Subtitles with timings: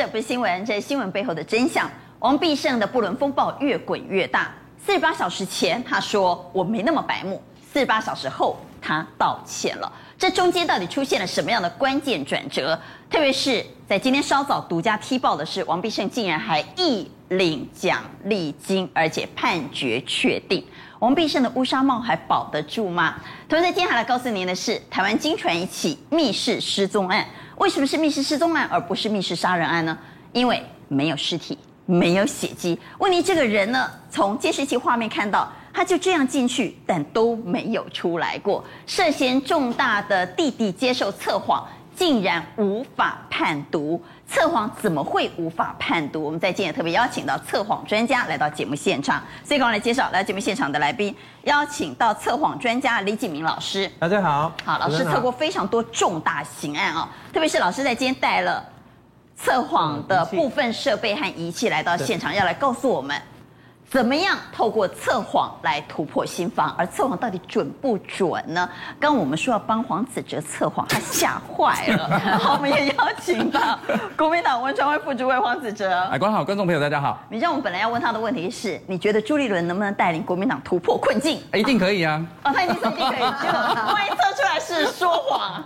[0.00, 1.86] 这不是新闻，这是新闻背后的真相。
[2.20, 4.50] 王必胜的不伦风暴越滚越大。
[4.82, 9.92] 四十八小时前他说我没那么白目，四十八小时后他道歉了。
[10.16, 12.80] 这中间到底出现了什么样的关键转折？
[13.10, 20.64] 特别是在今天稍早独家踢爆的是，王必胜竟然还一领奖励金，而且判决确定。
[21.00, 23.16] 王必胜的乌纱帽还保得住吗？
[23.46, 27.26] 同时，接下来告诉您的是，台湾惊传一起密室失踪案。
[27.60, 29.96] 为什么是密室失踪案，而不是密室杀人案呢？
[30.32, 32.78] 因为没有尸体，没有血迹。
[32.98, 38.64] 问题这个人呢，从监视器画面看到，他就这样进去，但都没有出来过。
[38.86, 41.62] 涉嫌重大的弟弟接受测谎。
[41.92, 46.22] 竟然无法判读，测谎怎么会无法判读？
[46.22, 53.90] 我们在今天特别邀请到测谎专家来到节目现场，所以刚来介绍来节目现场的来宾，邀请到测谎专家李锦明老师。
[53.98, 58.64] 大家好，好，老师测过非常多重大刑案啊、哦，特别是老师在今天带了
[59.36, 63.20] 测谎的部分设备和仪器来到现场，要来告诉我们。
[63.90, 66.72] 怎么样透过测谎来突破心防？
[66.78, 68.70] 而测谎到底准不准呢？
[69.00, 72.08] 刚刚我们说要帮黄子哲测谎，他吓坏了。
[72.24, 73.76] 然后，我们也邀请到
[74.16, 76.06] 国民党文传会副主委黄子哲。
[76.08, 77.20] 海关好，观众朋友大家好。
[77.28, 81.42] 你知道我们本来要问他的问题是：你觉得朱立伦能不能带领国民党突破困境？
[81.52, 82.24] 一定可以啊！
[82.44, 83.18] 哦，他一定说一定可以。
[83.18, 85.64] 结果万一测出来是说谎，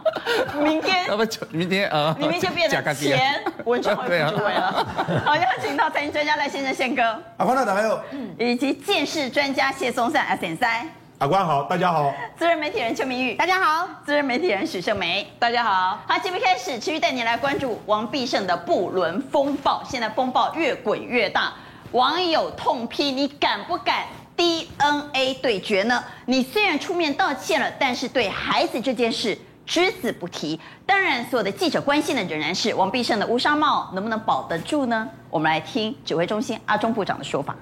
[0.64, 4.86] 明天要不明天呃，明天就变成前文传会副主委了。
[5.24, 7.02] 好，邀请到财经专家赖先生宪哥。
[7.02, 8.02] 啊，欢迎大家好。
[8.38, 10.86] 以及见识专家谢松善阿先塞，
[11.18, 15.98] 阿官好，大家好；资深媒体人邱明玉，大家好；资深媒体人许胜梅，大家好。
[16.06, 19.82] 好，节目开始，持续带你来关注王必胜的不伦风暴。
[19.88, 21.52] 现在风暴越滚越大，
[21.92, 24.04] 网友痛批：你敢不敢
[24.36, 26.04] DNA 对决呢？
[26.26, 30.60] 你虽然出面道歉了，但是对孩子这件事只字不提。
[30.86, 35.08] 当然，所有的记者关心的仍然是王必胜的乌纱帽能不能保得住呢？
[35.30, 37.56] 我们来听指挥中心阿中部长的说法。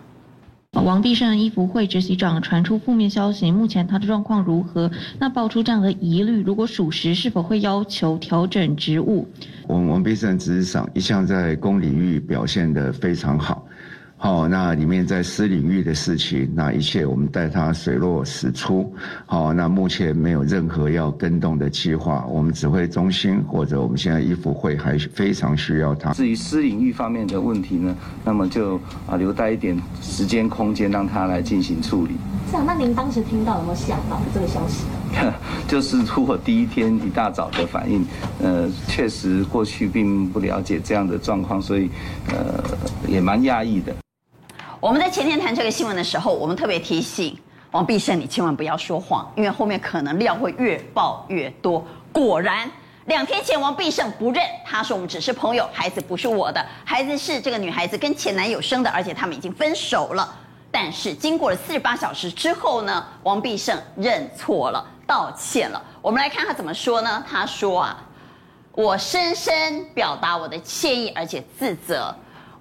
[0.84, 4.90] 王必胜衣服会执行长传出负面消息，目前他的状况如何？
[5.20, 9.28] 那爆出这样的疑虑，如果属实，是否会要求调整职务？
[9.68, 13.64] 我们王必胜执行长一向在公领域表现得非常好。
[14.24, 18.94] 好，那里面在私领域的事情，那一切我们待他水落石出。
[19.26, 22.24] 好，那目前没有任何要跟动的计划。
[22.30, 26.12] 我们指挥中心或者我们现在医福会还是非常需要他。
[26.12, 28.76] 至于私领域方面的问题呢，那么就
[29.08, 32.12] 啊留待一点时间空间让他来进行处理。
[32.48, 34.84] 是啊，那您当时听到有没有想到这个消息？
[35.66, 38.06] 就是我第一天一大早的反应，
[38.40, 41.90] 呃，确实过去并不了解这样的状况，所以
[42.28, 42.62] 呃
[43.08, 43.92] 也蛮讶异的。
[44.82, 47.38] 我们在前天谈这个新闻的时候，我们特别提醒
[47.70, 51.86] 王必胜，你千万不要说谎，因为后面可能量会越爆越多。
[52.12, 52.68] 果然，
[53.04, 60.28] 两天前王必胜不认，他说我们只是朋友，孩子不是我的，孩子是这个女孩子跟前男友生的，而且他们已经分手了。
[60.72, 65.80] 但是经过了四十八小时之后呢，王必胜认错了，道歉了。
[66.00, 67.24] 我们来看他怎么说呢？
[67.30, 68.04] 他说啊，
[68.72, 72.12] 我深深表达我的歉意，而且自责。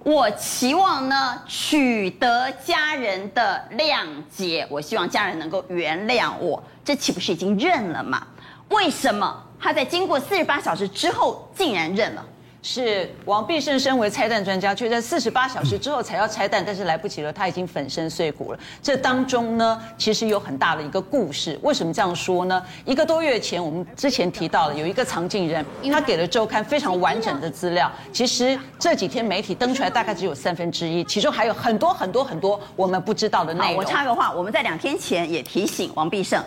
[0.04, 8.26] 我期望呢，取得家人的谅解，我希望家人能够原谅我，这岂不是已经认了吗？
[8.68, 12.24] 为什么他在经过四十八小时之后竟然认了？
[12.62, 18.58] 是王必胜身为拆弹专家，却在四十八小时之后才要拆弹，但是来不及了，他已经粉身碎骨了。
[18.80, 21.58] 这当中呢，其实有很大的一个故事。
[21.62, 22.64] 为什么这样说呢？
[22.84, 27.90] 一个多月前，我们之前提到了有一个藏镜人，他给了周刊非常完整的资料。
[28.12, 33.76] 其实这几天媒体登出来大概只有三分之一，其中还有很多很多很多我们不知道的内容。
[33.78, 36.40] 我插个话，我们在两天前也提醒王必胜，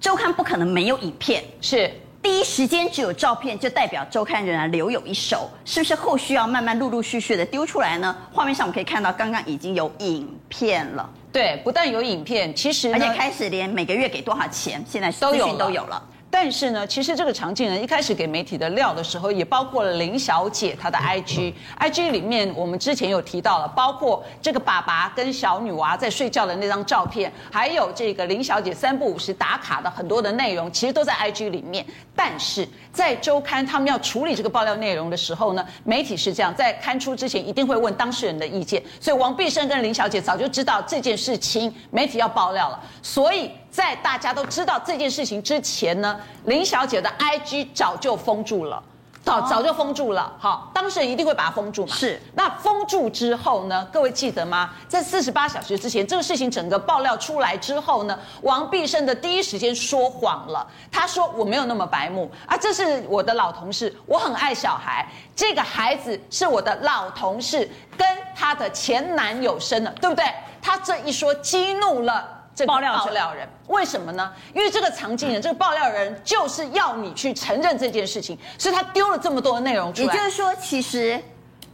[0.00, 1.90] 周刊不可能没有影片，是。
[2.22, 8.14] 第一时间只有照片，就代表周刊仍然留有一手，是不是后续要慢慢陆陆续续的丢出来呢？
[8.30, 11.08] 画面上我们可以看到，刚刚已经有影片了。
[11.32, 16.02] 对，不但有影片，其实而且开始连每个月给多少钱，现在都有都有了。
[16.32, 31.84] 但是呢，其实这个藏镜人一开始给媒体的料的时候，也包括了林小姐她的 IG，IG 里面我们之前有提到了，包括这个爸爸跟小女娃在睡觉的那张照片，还有这个林小姐三不五时打卡的很多的内容，其实都在 IG 里面。
[32.14, 43.50] 但是在周刊他们要处理这个爆料内容的时候呢，媒体是这样，在刊出之前一定会问当事人的意见，所以王必胜跟林小姐早就知道这件事情媒体要爆料了，所以。
[43.70, 48.82] 在大家都知道这件事情之前呢，林小姐的 IG 早就封住了。
[49.22, 51.94] 早早就封住了，好，当事人一定会把它封住嘛。
[51.94, 53.86] 是，那封住之后呢？
[53.92, 54.70] 各位记得吗？
[54.88, 60.66] 在四十八小时之前，这个事情整个爆料出来之后呢，王必胜的第一时间说谎了。
[60.90, 65.06] 他说我没有那么白目啊，这是我的老同事，我很爱小孩，
[65.36, 70.24] 这个孩子是我的老同事跟他的前男友生的，对不对？
[70.62, 72.39] 他这一说激怒了。
[72.60, 74.30] 这个爆料爆料人为什么呢？
[74.52, 80.12] 因为这个藏镜人，这个爆料人就是要你去承认这件事情，所以他丢了这么多的内容出来。
[80.12, 81.18] 也就是说，其实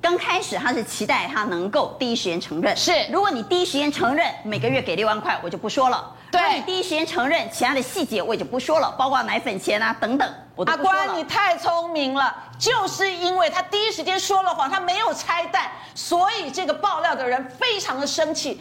[0.01, 2.77] 刚开始他是期待他能够第一时间承认。
[2.77, 6.13] 是，如果你第一时间承认，每个月给六万块，我就不说了。
[6.31, 10.99] 对，你第一时间承认其他的细节，我也就不说了，包括奶粉钱啊等等，我都不说了。
[10.99, 18.61] 阿关，你太聪明了，就是因为他第一时间说了谎，他没有拆弹，所以这个爆料的人非常的生气。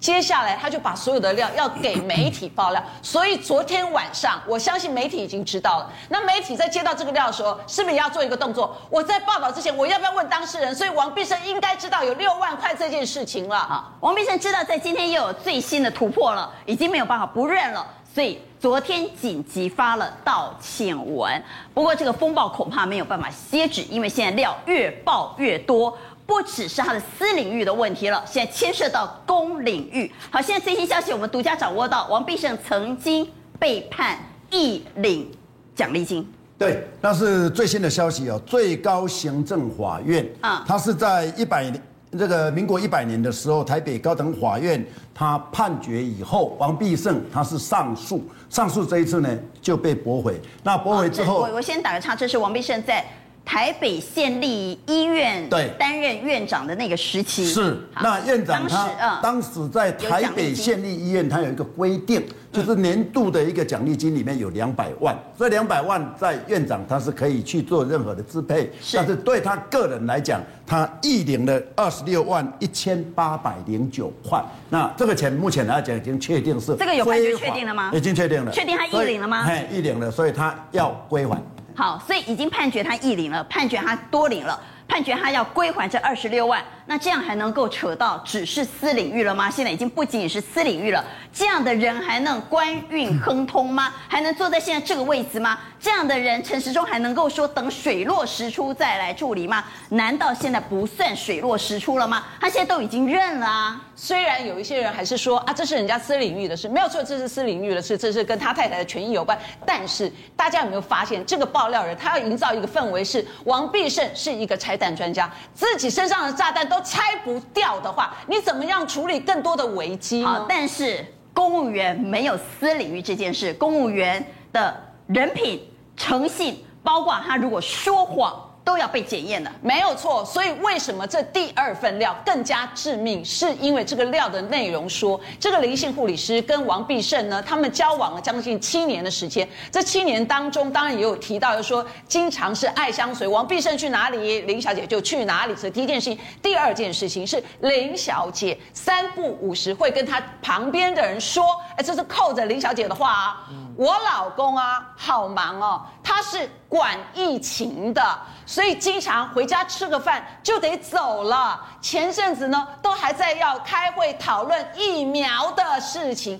[0.00, 5.92] 接下来他就把所有的料要给媒体爆料，所以昨天晚上我相信媒体已经知道了。
[6.08, 8.74] 那媒体在接到这个料的时候，是不是也要做一个动作？
[8.88, 10.74] 我在报道之前，我要不要问当事人？
[10.74, 13.56] 所以王必胜应该知道有六万块这件事情了。
[13.58, 21.42] 啊，王必胜知道在今天又有最新的突破了，已经没有办法不认了，所以昨天紧急发了道歉文。
[21.74, 25.94] 不过这个风暴恐怕没有办法歇止，因为现在料越爆越多。
[26.30, 30.08] 不只是他的私领域的问题了，现在牵涉到公领域。
[30.30, 33.28] 好，现在最新消息我们独家掌握到，王必胜曾经
[33.58, 34.16] 被判
[34.48, 35.28] 一领
[35.74, 36.24] 奖励金。
[36.56, 38.40] 对，那是最新的消息哦。
[38.46, 41.82] 最高行政法院啊，他是在一百年
[42.16, 50.40] 这个民国一百年的时候，台北高等法院他判决以后，王必胜他是上诉，上诉这一次呢就被驳回。
[50.62, 53.04] 那驳回之后，我我先打个岔，这是王必胜在。
[53.44, 62.22] 台北县立医院对担任院长的那个时期是那院长他当时，在台北县立医院，他有一个规定，
[62.52, 74.40] 就是年度的一个奖励金里面有两百万，所以两百万在院长他是可以去做任何的支配，但是对他个人来讲，他一领了二十六万一千八百零九块。
[74.68, 77.90] 那这个钱目前来讲已经确定是这个有判决确定了吗？
[77.92, 79.42] 已经确定了，确定他一领了吗？
[79.44, 81.42] 哎，一领了，所以他要归还。
[81.80, 86.62] 好，所以已经判决他一领了，判决他多领了，判决他要归还这二十六万。
[86.90, 89.48] 那这样还能够扯到只是私领域了吗？
[89.48, 93.94] 现在已经不仅仅是私领域了，这样的人还能官运亨通吗？
[94.08, 95.56] 还能坐在现在这个位置吗？
[95.78, 99.64] 这样的人陈时中还能够说等水落石出再来处理吗？
[99.90, 102.24] 难道现在不算水落石出了吗？
[102.40, 103.80] 他现在都已经认了啊。
[103.94, 109.38] 虽然有一些人还是说啊，这是人家私领域的事，没有错，这是私领域的事，这是跟他太太的权益有关。
[109.64, 116.79] 但是大家有没有发现，这个爆料人他要营造一个氛围是王必胜是一个拆弹专家，自己身上的炸弹都。
[116.82, 120.24] 拆不掉的话，你怎么样处理更多的危机？
[120.24, 124.74] 啊，但是公务员没有私领域这件事，公务员的
[125.06, 125.62] 人品、
[125.96, 128.49] 诚信，包括他如果说谎。
[128.64, 130.24] 都要被检验的，没有错。
[130.24, 133.24] 所以为什么这第二份料更加致命？
[133.24, 139.48] 是因为这个料的内容说，这个灵性护理师跟王必胜呢，他们交往了将近七年的时间。
[139.70, 145.54] 这七年当中，当然也有提到，就说经常是爱相随，王必胜去哪里，林小姐就去哪里。
[145.54, 151.44] 这第一件事情，第二件事情是林小姐三不五时会跟她旁边的人说，
[151.76, 153.46] 哎，这是扣着林小姐的话啊。
[153.80, 161.58] 我老公啊，好忙哦，他是管疫情的，所以经常回家吃个饭就得走了。
[161.80, 166.38] 前阵子呢，都还在要开会讨论疫苗的事情，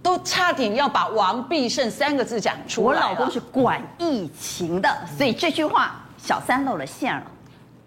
[0.00, 3.00] 都差点要把王必胜三个字讲出来。
[3.00, 7.26] 我老公是管疫情的，所以这句话小三露了馅了。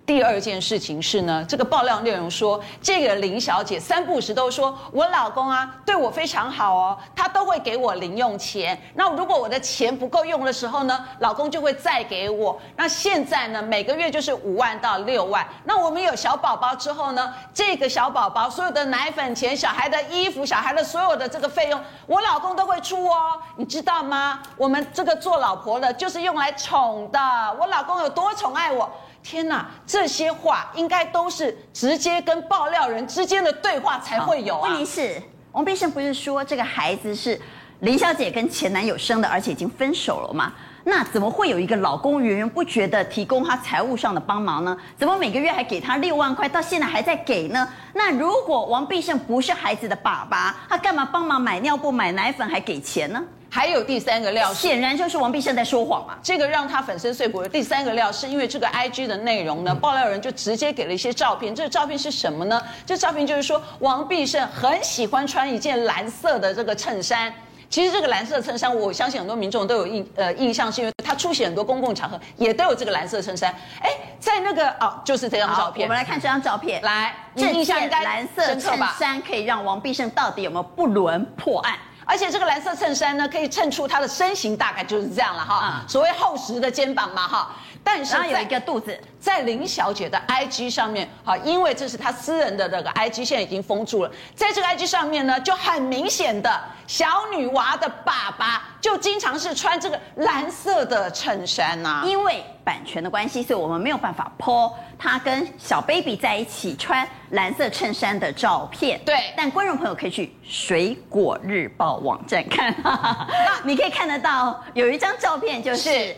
[0.09, 8.75] 第二件事情是呢，这个爆料内容说，这个林小姐三不时都说，我老公啊对我非常好哦，他都会给我零用钱。
[8.95, 12.59] 那如果我的钱不够用的时候呢，老公就会再给我。
[12.75, 15.47] 那现在呢，每个月就是五万到六万。
[15.63, 24.41] 那我们有小宝宝之后呢，这个小宝宝所有的奶粉钱、小孩的衣服、小孩的所有的这个费用，我老公都会出哦，你知道吗？
[24.57, 27.19] 我们这个做老婆的，就是用来宠的。
[27.59, 28.89] 我老公有多宠爱我。
[29.21, 34.69] 天呐，这些话应该都是直接跟爆料人之间的对话才会有啊。
[34.69, 35.21] 问题是，
[35.51, 37.39] 王必胜不是说这个孩子是
[37.81, 40.53] 林小姐跟前男友生的，而且已经分手了吗？
[40.85, 44.75] 那怎么会有一个老公源源不绝的提供他财务上的帮忙呢？
[44.97, 47.67] 怎么每个月还给他六万块，到现在还在给呢？
[47.93, 53.21] 那如果王必胜不是孩子的爸爸，他干嘛帮忙买尿布、买奶粉还给钱呢？
[53.49, 56.15] 还有第三个料，显然就是王必胜在说谎嘛。
[56.21, 61.53] 这个让他粉身碎骨的第三个料，是因为这个 IG 的内容呢，爆料人就直接给了一些照片。
[61.53, 62.61] 这个照片是什么呢？
[62.85, 67.33] 这照片就是说，王必胜很喜欢穿一件蓝色的这个衬衫。
[67.69, 70.93] 其实这个蓝色衬衫，我相信很多民众都有印呃印象，是因为。
[71.03, 73.51] 他出席很多公共场合也都有这个蓝色衬衫。
[73.81, 73.89] 哎，
[74.19, 75.87] 在那个哦，就是这张照片。
[75.87, 76.79] 我们来看这张照片。
[76.83, 81.73] 来，这件蓝色衬衫可以让王必胜到底有没有不伦破案？
[82.09, 85.83] 而且这个蓝色衬衫呢，可以衬出他的身形大概就是这样了哈。
[85.87, 87.51] 所谓厚实的肩膀嘛哈。
[87.83, 94.11] 但是有一个肚子，在林小姐的 IG 上面，好，因为这是她私人的那个 IG，现在已经封住了。
[94.35, 102.03] 在这个 IG 上面呢，就很明显的小女娃的爸爸就经常是穿这个蓝色的衬衫呐。
[102.05, 109.01] 因为版权的关系，所以我们没有办法 po 他跟小 baby 在一起穿蓝色衬衫的照片。
[109.03, 116.15] 对，但观众朋友可以去水果日报网站看， 那你可以看得到有一张照片就是。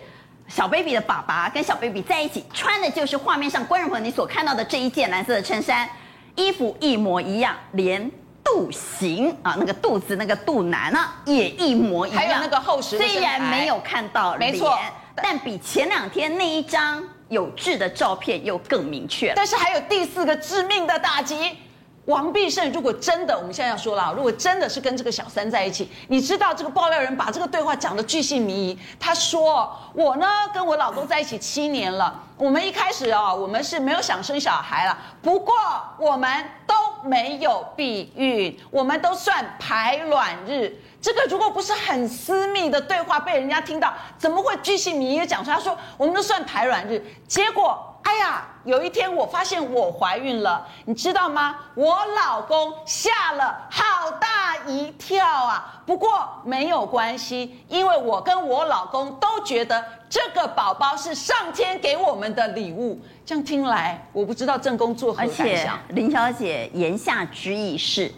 [0.52, 5.90] 是小 baby 的爸爸跟小 baby 在一起，穿的就是画面上观众朋友你所看到的这一件蓝色的衬衫，
[6.36, 8.12] 衣服一模一样，连
[8.44, 13.08] 肚型啊，那个肚子那个肚腩啊也一模一样，还有那个厚实的。
[13.08, 14.78] 虽然没有看到脸，没错，
[15.16, 19.34] 但比前两天那一张有痣的照片又更明确。
[19.36, 21.58] 但是还有第四个致命的打击。
[22.06, 28.80] 王必胜如果真的，我们现在要说了，如果真的是跟这个小三在一起，你知道这个爆料人把这个对话讲得巨细靡遗。
[29.00, 35.54] 他说：“我呢跟我老公在一起七年了，我们一开始啊，我们是没有想生小孩了，不过
[36.00, 40.76] 我们都没有避孕，我们都算排卵日。
[41.00, 45.56] 这个如果不是很私密的对话被人家听到，怎么会巨细靡遗的讲出来？
[45.56, 51.56] 他说我们都算排卵日，结果。”哎呀，有一天我发现我怀孕了，你知道吗？
[51.76, 55.82] 我老公吓了好大一跳啊！
[55.86, 63.00] 不过没有关系，因为我跟我老公都觉得这个宝宝是上天给我们的礼物。
[63.26, 65.80] 这样听来，我不知道正宫作何感想。
[65.90, 68.12] 林小姐言下之意是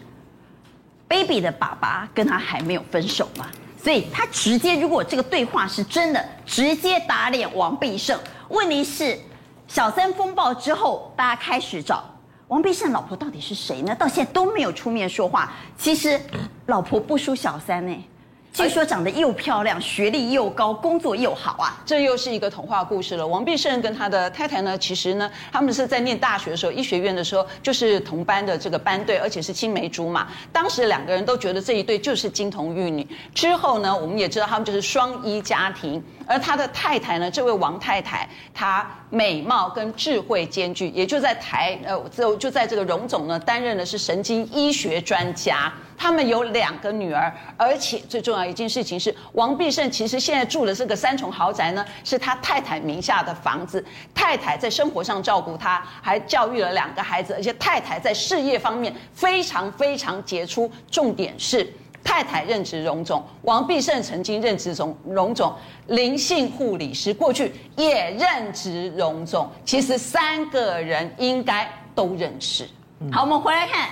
[1.06, 3.46] ，baby 的爸爸跟他还没有分手嘛？
[3.80, 8.18] 所以他直接，如果这个对话是真的，直接打脸王必胜。
[8.48, 9.18] 问题是。
[9.66, 12.04] 小三风暴之后，大家开始找
[12.48, 13.94] 王必胜老婆到底是谁呢？
[13.94, 15.52] 到现在都没有出面说话。
[15.76, 16.20] 其实，
[16.66, 18.04] 老婆不输小三呢。
[18.52, 23.26] 据说长得又漂亮，学历又高，工作又好啊，这又是一个童话故事了。
[23.26, 30.28] 王必胜跟他的太太呢，其实呢，他们是在念大学的时候，医学院的时候就是同班的这个班队，而且是青梅竹马。
[30.52, 33.04] 当时两个人都觉得这一对就是金童玉女。
[33.34, 36.00] 之后呢，我们也知道他们就是双一家庭。
[36.26, 45.72] 而他的太太呢，这位王太太，她美貌跟智慧兼具，也就在台呃，就就在这个荣总呢，担任的是神经医学专家。
[45.96, 53.82] 他们有两个女儿，而且最重要一件事情是，王必胜其实现在住的这个三重豪宅呢，是他太太名下的房子。
[54.12, 60.70] 太太在生活上照顾他，还教育了两个孩子，而且太太在事业方面非常非常杰出。
[60.90, 61.72] 重点是，
[62.04, 65.52] 太太任职荣总，王必胜曾经任职总荣总，
[65.88, 69.50] 林姓护理师过去也任职荣总。
[69.64, 72.68] 其实三个人应该都认识。
[73.10, 73.88] 好，我们回来看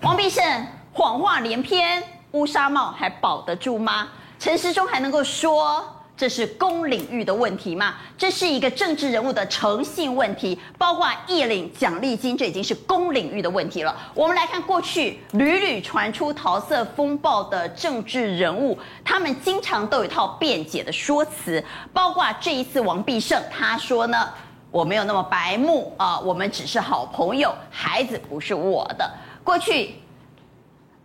[0.00, 0.42] 王必胜。
[0.92, 2.02] 谎话连篇，
[2.32, 4.08] 乌纱帽还保得住吗？
[4.38, 5.84] 陈时中还能够说
[6.16, 7.96] 这是公领域的问题吗？
[8.16, 13.94] 这是一个政治人物的诚信问题，包括一领奖励金，这已经是公领域的问题了。
[14.14, 24.28] 我们来看过去屡屡传出桃色风暴的政治人物，他们经常都有一套辩解的说辞，包括这一次王必胜，他说呢，
[24.70, 29.10] 我没有那么白目啊，我们只是好朋友，孩子不是我的。
[29.44, 29.96] 过去。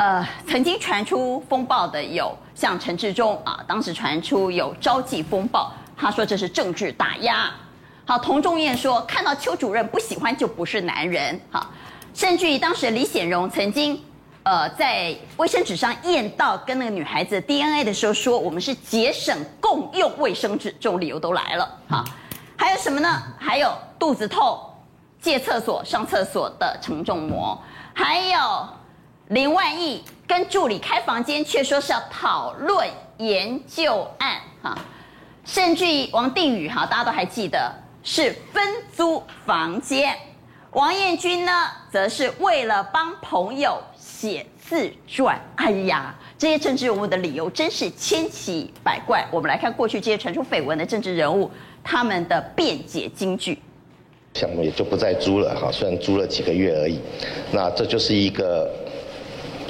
[0.01, 7.51] 呃，曾经传出风暴的有像陈志忠啊，当时传出有招妓风暴，他说这是政治打压。
[8.03, 11.39] 好，童仲彦说看到邱主任不喜欢就不是男人。
[11.51, 11.69] 好，
[12.15, 14.01] 甚至于当时李显荣曾经
[14.41, 21.77] 呃在卫生纸上验到跟那个女孩子 DNA 的时候说，我们是节省共用卫生纸，这种理由都来了。
[21.87, 22.03] 好，
[22.57, 23.21] 还有什么呢？
[23.37, 24.59] 还有肚子痛
[25.21, 27.55] 借厕所上厕所的承重膜，
[27.93, 28.67] 还有。
[29.29, 32.85] 林万亿跟助理开房间，却说是要讨论
[33.17, 34.77] 研究案，哈，
[35.45, 37.73] 甚至于王定宇，哈，大家都还记得
[38.03, 38.61] 是分
[38.93, 40.13] 租房间。
[40.71, 45.39] 王彦军呢，则是为了帮朋友写自传。
[45.55, 49.25] 哎呀，这些政治人物的理由真是千奇百怪。
[49.31, 51.49] 我们来看过去这些传出绯闻的政治人物，
[51.81, 53.57] 他们的辩解金句。
[54.33, 56.99] 项目也就不再租了，哈，虽然租了几个月而已，
[57.51, 58.69] 那这就是一个。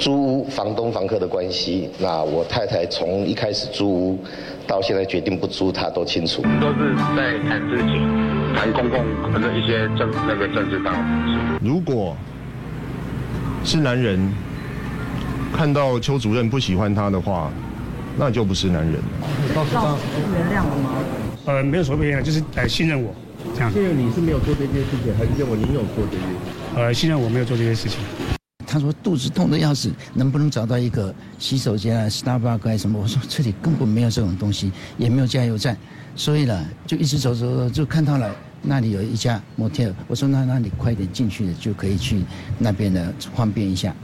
[0.02, 4.24] 租屋房东房客的关系，那我太太从一开始租屋
[4.66, 6.42] 到现在决定不租，她都清楚。
[6.60, 8.00] 都是在谈自己，
[8.52, 8.98] 谈公共
[9.40, 10.92] 的一些政那个政治上。
[11.62, 12.16] 如果
[13.64, 14.18] 是男人
[15.56, 17.48] 看到邱主任不喜欢他的话，
[18.18, 19.04] 那就不是男人了。
[19.54, 19.96] 告诉他
[20.34, 20.90] 原谅了吗？
[21.46, 23.14] 呃，没有所谓原谅，就是呃信任我，
[23.54, 23.70] 这样。
[23.70, 26.34] 信任你是没有做这件事情，还是认为你有做这件事？
[26.74, 28.00] 呃，信任我没有做这件事情。
[28.72, 32.96] 他说肚子痛的要死，能不能找到一个洗手间啊，Starbucks 还什么？
[32.98, 35.76] 我说这里根本没有这种东西，也没有加油站，
[36.16, 39.92] 所以呢，就一直走走走，就看到了那里有一家 motel。
[40.08, 42.24] 我说那那你快点进去，就可以去
[42.58, 43.94] 那边的方便一下。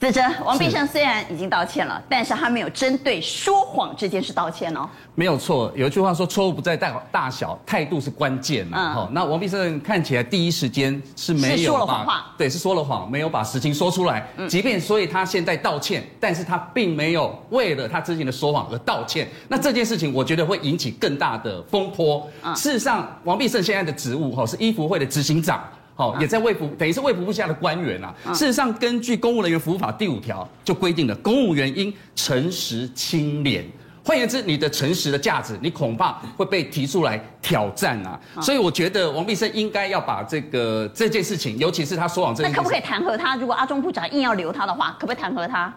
[0.00, 4.88] 子珍，王必胜虽然已经道歉了，但是他没有针对说谎这件事道歉哦。
[5.14, 8.78] 没有错，有一句话说，错误不在大大小，态度是关键嘛。
[8.80, 8.94] 嗯。
[8.94, 14.26] 好，那王必胜看起来第一时间是没有是说了谎话，对，是说了谎，没有把实情说出来。
[14.38, 14.48] 嗯。
[14.48, 19.28] 即便所以他现在道歉，但是他并没有为了他之前的说谎而道歉。
[19.48, 22.26] 那这件事情，我觉得会引起更大的风波。
[22.42, 22.56] 嗯。
[22.56, 25.62] 事实上，王必胜现在的职务哈是医福会的执行长。
[26.00, 28.14] 好，也在卫福，等于是卫福部下的官员啊。
[28.32, 33.62] 事实上，根据《公务人员服务法》第五条就规定了，公务员应诚实清廉。
[34.02, 38.18] 换言之，你的诚实的价值，你恐怕会被提出来挑战啊。
[38.40, 43.36] 所以，我觉得王必胜应该要把这个这件事情，尤其是他说谎这件事情，那可不可以弹劾他？
[43.36, 45.70] 如果阿中部长硬要留他的话，可不可以弹劾他？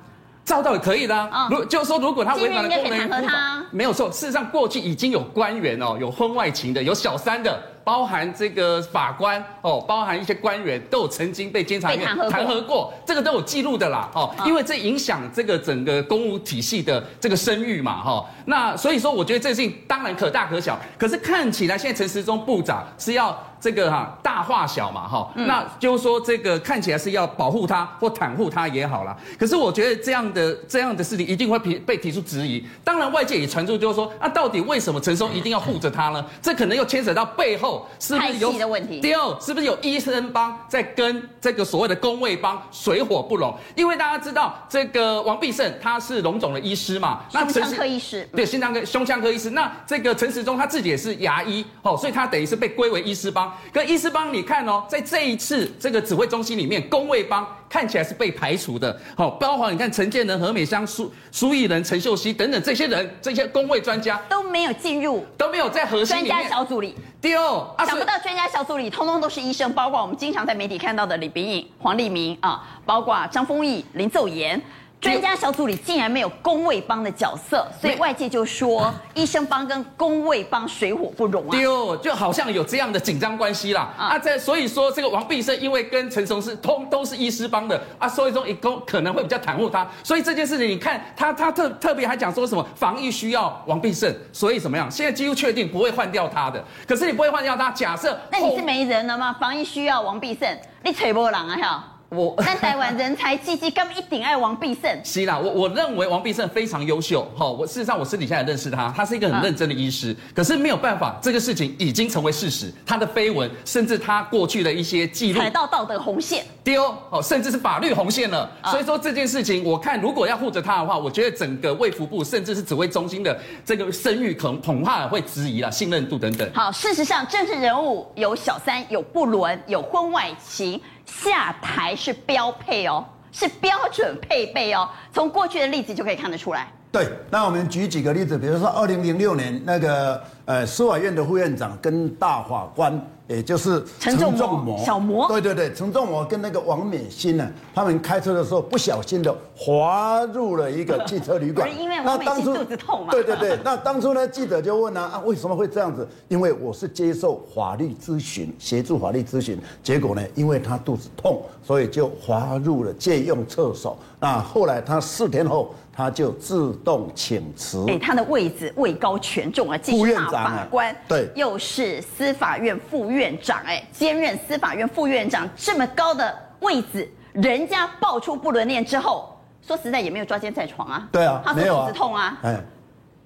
[0.45, 1.49] 照道理可以的啊。
[1.51, 4.09] 如就是说，如果他违反了公务人员服务法，没有错。
[4.09, 7.61] 事实上，过去已经有官员哦，有婚外情的，有小三的。
[7.83, 18.25] 包含这个法官哦，包含一些官员都有曾经被监察院弹劾过，这个都有记录的啦哦，因为这影响这个整个公务体系的这个声誉嘛哈。
[18.45, 29.15] 那所以说，我觉得这件事情当然可大可小，可是看起来现在陈时中部长是要这个哈大化小嘛哈，那就是说这个看起来是要保护他或袒护他也好啦。
[29.39, 32.61] 可是我觉得这样的这样的事情一定会被被提出质疑。
[32.83, 36.25] 当然外界也传出就是说，那到底为什么陈松一定要护着他呢？
[36.41, 37.87] 这可能又牵扯到背后。
[37.99, 38.99] 是不是有的问题？
[38.99, 43.55] 第二，是不是有医生帮在跟这个所谓的公卫帮水火不容？
[43.75, 49.51] 因为大家知道，这个王必胜他是龙总的医师嘛，那胸腔科医师，对，心脏科、胸腔科医师。
[49.51, 53.52] 那这个陈时中他自己也是牙医，哦，所以他等于是被归为医师帮。
[53.73, 58.99] 可医师帮，你看哦，在这一次这个指挥中心里面，公卫帮看起来是被排除的。
[59.15, 66.95] 好，包括你看陈建仁、何美香、苏苏奕仁、陈秀熙等等这些人，这些公卫专家都没有进入，都没有在核心专家小组里。
[67.21, 74.61] 第二，想不到专家小组里通通都是医生，包括我们经常在媒体看到的李炳颖、黄立明啊，包括张丰毅、林奏延。
[75.03, 81.51] 专家小组里竟然没有公卫帮的角色，所以外界就说医生帮跟公卫帮水火不容啊。
[81.51, 83.93] 对哦，就好像有这样的紧张关系啦。
[83.97, 89.85] 啊，在所以说这个王必胜因为跟陈松是通都是医师帮的啊，所以说一公可能会比较袒护他。
[90.03, 94.89] 所以这件事情你看他他特特别还讲说什么防疫需要王必胜，所以怎么样？
[94.89, 96.63] 现在几乎确定不会换掉他的。
[96.87, 99.35] 可是你不会换掉他，假设那你是没人了吗？
[99.37, 101.89] 防疫需要王必胜，你吹波浪啊哈？
[102.13, 104.89] 我 但台湾人才济济，根本一定爱王必胜。
[105.03, 107.27] 是啦，我我认为王必胜非常优秀。
[107.35, 110.15] 哈，我事实上我私底下也认识他，他是一个很认真的医师。
[110.33, 112.71] 可是没有办法，这个事情已经成为事实。
[112.85, 118.49] 他的绯闻，甚至他过去的一些记录，踩到道德红线，丢哦，甚至是法律红线了。
[118.65, 126.49] 所以说这件事情，我看如果要护着他的话，我觉得整个卫福部，甚至是指挥中心的这个声誉，可能恐怕会质疑了信任度等等。
[126.53, 130.79] 好，事实上政治人物有小三，有不伦，有婚外情。
[131.05, 134.89] 下台是标配哦，是标准配备哦。
[135.11, 136.71] 从过去的例子就可以看得出来。
[136.91, 142.99] 对，那我们举几个例子，比如说二零零六年那个呃司法院的副院长跟大法官。
[143.27, 151.69] 也就是陈仲谋，小魔，对对对，陈仲谋跟那个王美心呢，他们开车的时候不小心的滑入了一个汽车旅馆。
[151.79, 153.11] 因为王美心肚子痛嘛。
[153.11, 156.07] 对对对， 那当初呢，记者就问啊，啊，为什么会这样子？
[156.27, 163.97] 因为我是接受法律咨询，协助法律咨询，结果呢，因为他肚子痛，所以就滑入了借用厕所。
[164.19, 165.73] 那后来他四天后。
[165.95, 167.85] 他就自动请辞。
[167.87, 181.07] 哎，他的位置位高权重啊，既是大法官，对，又是司法院副院长，哎，兼任司法院副院长这么高的位置，人家爆出不伦恋之后，说实在也没有抓奸在床啊。
[181.11, 182.59] 对啊，他说肚子痛啊，哎，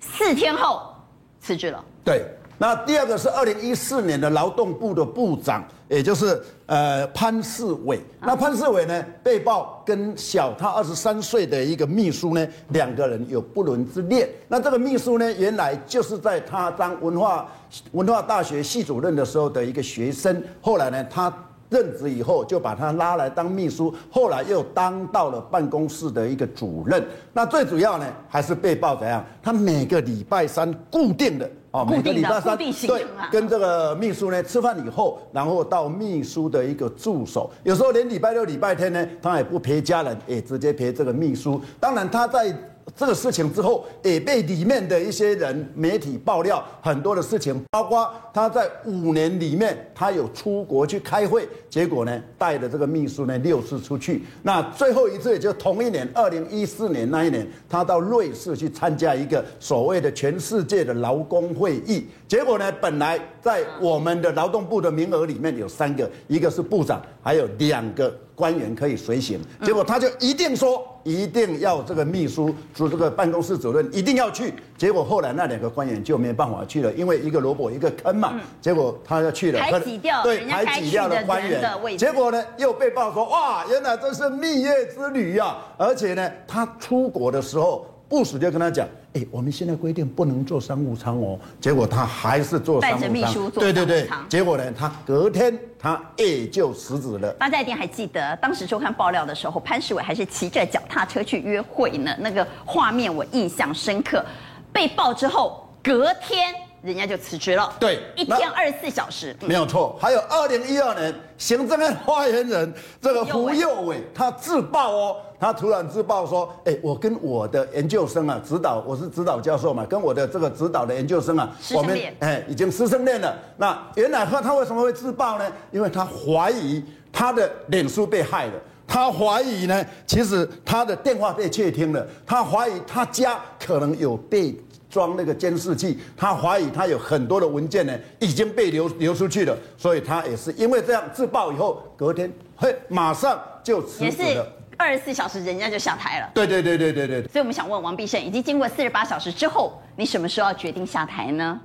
[0.02, 0.94] 四天后
[1.40, 1.84] 辞职了。
[2.04, 2.26] 对。
[2.60, 8.00] 那第二个是二零一四年的劳动部的部长，也就是呃潘世伟。
[8.20, 14.28] 那潘世伟呢，被曝跟小他二十三岁的一个秘书呢，两个人有不伦之恋。
[14.48, 17.48] 那这个秘书呢，原来就是在他当文化
[17.92, 20.44] 文化大学系主任的时候的一个学生。
[20.60, 21.32] 后来呢，他
[21.70, 27.06] 任职以后就把他拉来当秘书，后来又当到了办公室的一个主任。
[27.34, 29.24] 那最主要呢，还是被曝怎样？
[29.44, 31.48] 他每个礼拜三固定的。
[31.78, 41.62] 哦，每个礼拜三对，跟这个秘书呢吃饭以后，然后到秘书的一个助手，有时候连礼拜六、礼拜天呢，他也不陪家人，也直接陪这个秘书。
[41.80, 42.52] 当然，他在
[42.98, 68.12] 这个事情之后，也被里面的一些人媒体爆料很多的事情，包括他在五年里面，他有出国去开会，结果呢带的这个秘书呢六次出去，那最后一次也就同一年二零一四年那一年，他到瑞士去参加一个所谓的全世界的劳工会议，结果呢本来在我们的劳动部的名额里面有三个，一个是部长，还有两个。
[68.38, 74.54] 官员可以随行，结果他就一定说一定要这个秘书，说这个办公室主任一定要去。
[74.78, 78.40] 结果后来那两个官员就没办法去了，因为一个萝卜一个坑嘛。
[78.62, 81.98] 结果他要去了，排挤掉对排挤掉了官员。
[81.98, 85.58] 结果呢又被曝说哇，原来这是蜜月之旅呀！
[85.76, 87.88] 而且呢，他出国的时候。
[88.10, 91.38] 部署就跟他讲，哎，我们现在规定不能做商务舱哦。
[91.60, 93.02] 结果他还是做商务舱。
[93.02, 93.62] 带着秘书做。
[93.62, 94.08] 对对对。
[94.30, 97.32] 结果呢，他隔天他也就辞职了。
[97.34, 104.24] 大家一定还记得，当时周刊爆料的时候，潘石伟还是骑着脚踏车去约会呢，那个画面我印象深刻。
[104.72, 106.54] 被爆之后，隔天。
[106.84, 109.98] 人家就辞职了，对，一天二十四小时，没有错。
[110.00, 123.36] 还有二零一二年，行政院发言人这个胡佑伟，他自爆哦，他突然自爆说，哎，我跟我的研究生啊，指导，我是指导教授嘛，跟我的这个指导的研究生啊，我们哎已经师生恋了。
[123.58, 125.52] 那原来他他为什么会自爆呢？
[125.72, 128.54] 因为他怀疑他的脸书被害了，
[128.88, 134.56] 他怀疑呢，其实他的电话被窃听了，他怀疑他家可能有被。
[134.98, 146.32] 装那个监视器，他怀疑他有很多的文件呢，已经被流流出去了，所以他也是因为这样自爆以后，隔天嘿马上就辞职了，二十四小时人家就下台了。
[146.34, 147.22] 对对对对对对。
[147.28, 151.62] 所以我们想问王必胜，已经经过四十八小时之后，你什么时候要决定下台呢？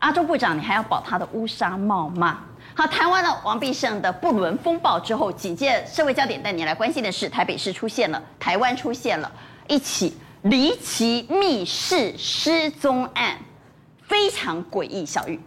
[0.00, 2.40] 阿中部长，你还要保他的乌纱帽吗？
[2.74, 9.32] 好，谈完了王必胜的不伦风暴之后，紧接着社会焦点带你来关心的是，台北市出现了，台湾出现了
[9.66, 10.12] 一起。
[10.42, 13.38] 离奇密室失踪案
[14.08, 15.38] 非常诡异，小玉。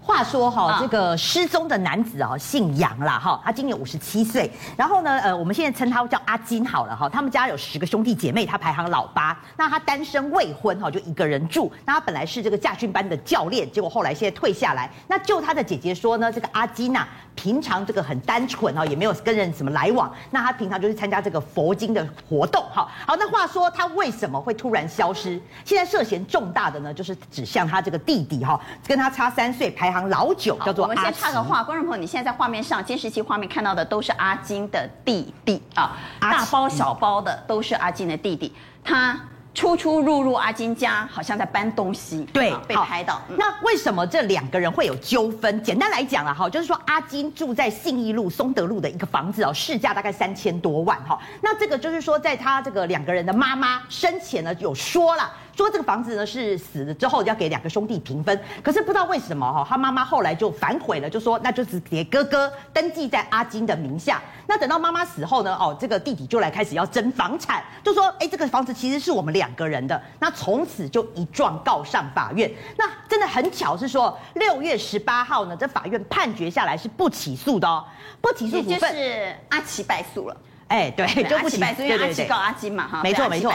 [0.00, 4.50] 话说哈，这个失踪的男子啊，姓杨啦哈，他今年五十七岁。
[4.74, 7.08] 然后呢，呃，我们现在称他叫阿金好了哈。
[7.08, 9.38] 他们家有十个兄弟姐妹，他排行老八。
[9.56, 11.70] 那他单身未婚哈，就一个人住。
[11.84, 14.90] 那他本来是这个驾训班的教练，结果后来现在退下来。
[15.08, 17.06] 那就他的姐姐说呢，这个阿金呐，
[17.38, 20.12] 平常这个很单纯哈，也没有跟人什么来往。
[20.32, 22.88] 那他平常就是参加这个佛经的活动哈。
[23.06, 25.40] 好，那话说他为什么会突然消失？
[25.64, 30.08] 现在涉嫌重大的呢，就是指向他这个弟弟哈，跟他差三岁，排行。
[30.08, 39.16] 老九叫做阿，我们先插个话，观众朋友，你现在在画面上监视器画面看到的都是阿金的弟弟啊，大包小包的都是阿金的弟弟，他
[39.54, 43.20] 出出入入阿金家，好像在搬东西，对，被拍到。
[43.28, 45.62] 嗯、那为什么这两个人会有纠纷？
[45.62, 51.18] 简单来讲啊，哈，就是说阿金住在信义路松德路的一个房子哦，市价大概三千多万哈。
[51.40, 55.30] 那这个就是说，在他这个两个人的妈妈生前呢，有说了。
[55.56, 64.22] 说这个房子呢是死了之后要给两个兄弟平分，可是不知道为什么哈，他妈妈后来就反悔了，就说那就只给哥哥登记在阿金的名下。
[64.48, 70.02] 那等到妈妈死后呢，哦，这个弟弟就来开始要争房产，就说哎，这个房子其实是我们两个人的。
[70.18, 72.50] 那从此就一状告上法院。
[72.78, 77.84] 那真的很巧是说，六月十八号呢，这法院判决下来是不起诉的哦，
[78.22, 80.36] 不起诉处分是阿奇败诉了。
[80.68, 83.52] 哎，对，就不起诉，因为阿奇告阿金嘛，哈，没错没错。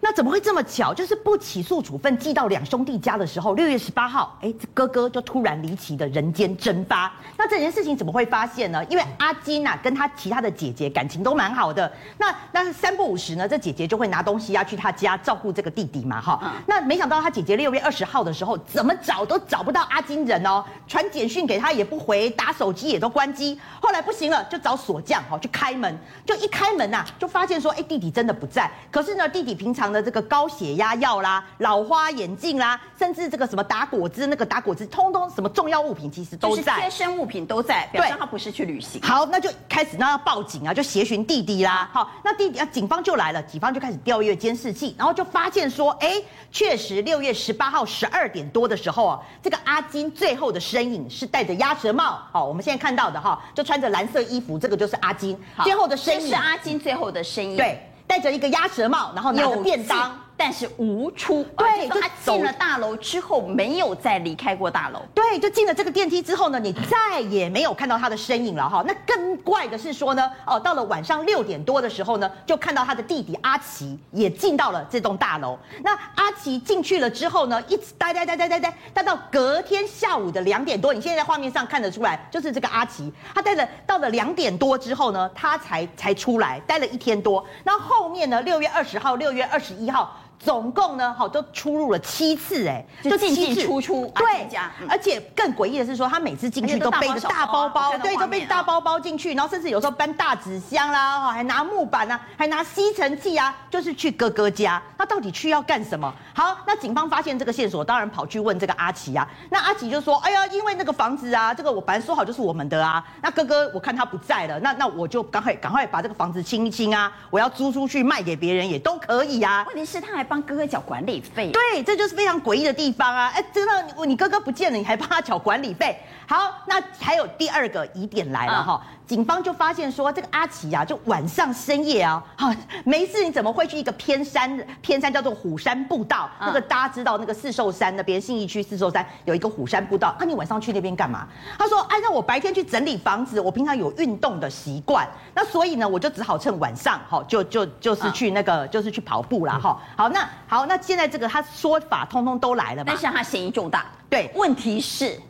[0.00, 0.94] 那怎么会这么巧？
[0.94, 7.12] 就是不起诉处分寄到两兄弟家的时候，六月十八号，哎，这哥哥就突然离奇的人间蒸发。
[7.36, 8.84] 那这件事情怎么会发现呢？
[8.84, 11.92] 因为阿金呐、啊，跟他其他的姐姐感情都蛮好的。
[12.16, 16.38] 那但是三不五时呢，这姐姐就会拿东西啊去他家照顾这个弟弟嘛，哈。
[16.44, 23.60] 嗯、那没想到他姐姐六月二十号的时候，怎么找都找不到阿金人哦，传简讯给他也不回，打手机也都关机。
[23.80, 26.51] 后来不行了，就找锁匠哈去开门，就一。
[26.52, 28.70] 开门呐、啊，就发现说，哎，弟弟真的不在。
[28.90, 39.00] 可是呢，弟弟平常的这个高血压药啦、老花眼镜啦，甚至这个什么打果汁，那个打果汁，通通什么重要物品，其实都在，贴身物品都在，表示他不是去旅行。
[39.00, 41.88] 好，那就开始那要报警啊，就协寻弟弟啦。
[41.90, 52.18] 好，那弟弟啊，警方就来了，警方就开始调阅监视器，然后就发现说，哎，确实六月十八号十二点多的时候啊，这个阿金最后的身影是戴着鸭舌帽。
[52.30, 55.34] 好，我们现在看到的哈，就穿着蓝色衣服，这个就是阿金
[55.64, 56.41] 最后的身影。
[56.42, 60.18] 阿金最后的声音，对，戴着一个鸭舌帽，然后拿着便当。
[60.36, 68.82] 但是无出，对，就他进了大楼之后没有再离开过大楼，对，就进了这个电梯之后呢，你再也没有看到他的身影了哈。
[68.86, 75.56] 那更怪的是说呢，哦，到了晚上六点多的时候呢，就看到他的弟弟阿奇也进到了这栋大楼。
[75.82, 87.44] 那阿奇进去了之后呢，一直待待待待待待，待到隔天下午的两点多，你现在在画面上看得出来，就是这个阿奇，他待了到了两点多之后呢，他才才出来，待了一天多。
[87.62, 90.18] 那后面呢，六月二十号、六月二十一号。
[90.44, 94.48] 总共呢，好都出入了七次，哎，就进进出出，对，
[94.88, 104.82] 而且更诡异的是说，他每次进去都背着大包包，对，都背大包包进去，然后甚至有时候搬大纸箱啦，哈，还拿木板啊，还拿吸尘器啊，就是去哥哥家。
[104.98, 106.12] 那到底去要干什么？
[106.34, 109.28] 好，那警方发现这个线索，当然跑去问这个阿奇啊。
[109.48, 113.04] 那阿奇就说：“哎呀，因为那个房子啊，这个我本来说好就是我们的啊。
[113.22, 119.64] 那哥哥我看他不在了，那那我就赶快赶快把这个房子清一清啊，我要租出去卖给别人也都可以啊。
[119.68, 123.30] 问题是他还帮哥哥缴管理费，对，这就是非常诡异的地方啊！
[123.34, 125.94] 哎，真的，你哥哥不见了，你还帮他缴管理费？
[126.32, 128.82] 好，那还有第二个疑点来了哈。
[128.82, 134.58] 嗯”警方就发现说，这个阿奇呀、啊，就晚上深夜啊， 哈，没事，你怎么会去一个偏山？
[134.80, 141.28] 偏山叫做虎山步道，嗯、那个大家知道，那个四兽山那边信义区四兽山有一个虎山步道，那、啊、你晚上去那边干嘛？
[141.58, 149.78] 他说，按照我白天去整理房子，我平常有运动的习惯，那所以呢，我就只好趁晚上，哈，就就就是去那个，嗯、就是去跑步啦，哈。
[149.94, 153.84] 好，那好，那现在这个他说法通通都来了嘛，但是他嫌疑重大。
[154.08, 155.20] 对，问题是，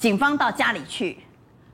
[0.00, 1.16] 警方到家里去。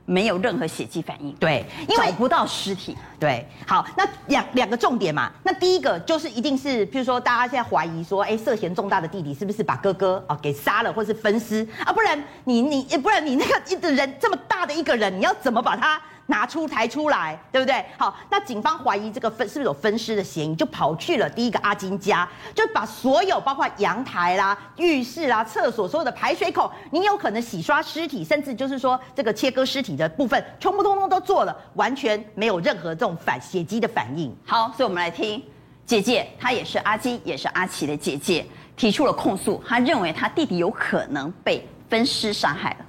[0.09, 3.45] 没有任何血迹反应，对，因为找不到尸体，对。
[3.67, 11.91] 好，那两两个重点嘛，那第一个就是一定是，譬如说大家现在怀疑说，哎，涉嫌重大的弟弟是不是把哥哥啊给杀了，或是分尸啊？
[11.91, 16.01] 不然你你不然你那个一个人这么大的一个人，你要怎么把他？
[16.27, 17.83] 拿出台出来，对不对？
[17.97, 34.35] 好，那警方怀疑这个分是不是有分尸的嫌疑，就跑去了第一个阿金家，就把所有包括阳台啦、浴室啦、厕所所有的排水口，你有可能洗刷尸体，甚至就是说这个切割尸体的部分，全部通通都做了，完全没有任何这种反血迹的反应。
[34.45, 35.41] 好，所以我们来听
[35.85, 42.85] 姐姐，她也是阿金，也是阿奇的姐姐，提出了控诉，她认为她弟弟有可能被分尸杀害了。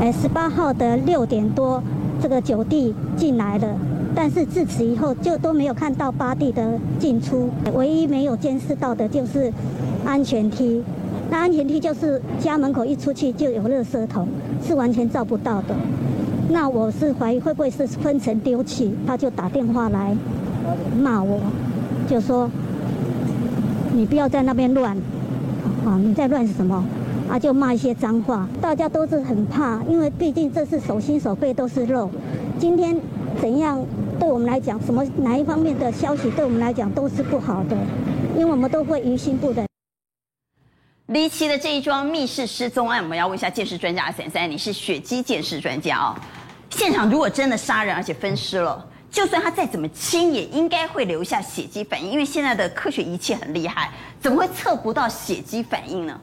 [0.00, 1.82] 哎，十八号的六点多，
[2.20, 3.68] 这个九弟进来了，
[4.14, 7.48] 但是自此以后就都没有看到八弟的进出。
[7.74, 9.52] 唯一没有监视到的就是
[10.04, 10.82] 安全梯，
[11.30, 14.26] 那安全梯就是家门口一出去就有垃圾桶，
[14.66, 15.74] 是完全照不到的。
[16.50, 20.16] 那我是怀疑会不会是分层丢弃，他就打电话来
[21.00, 21.38] 骂我，
[22.08, 22.50] 就说
[23.92, 24.96] 你不要在那边乱，
[25.84, 26.84] 啊，你在乱什么？
[27.30, 32.10] 啊，就骂一些脏话，大家都是很怕，因为毕竟这是手心手背都是肉。
[32.58, 32.98] 今天
[33.40, 33.84] 怎样
[34.18, 37.76] 对我们来讲，什么哪一方面的消息对我们来讲都是不好的，
[38.34, 39.66] 因为我们都会于心不忍。
[41.06, 46.16] 离奇的这一桩密室失踪案，我们要问一下鉴识专家沈三，你是血迹鉴识专家哦。
[46.70, 56.20] 现场如果真的杀人而且分尸了，就算他再怎么轻，也应该会留下血迹反应，因为现在的科学仪器很厉害，怎么会测不到血迹反应呢？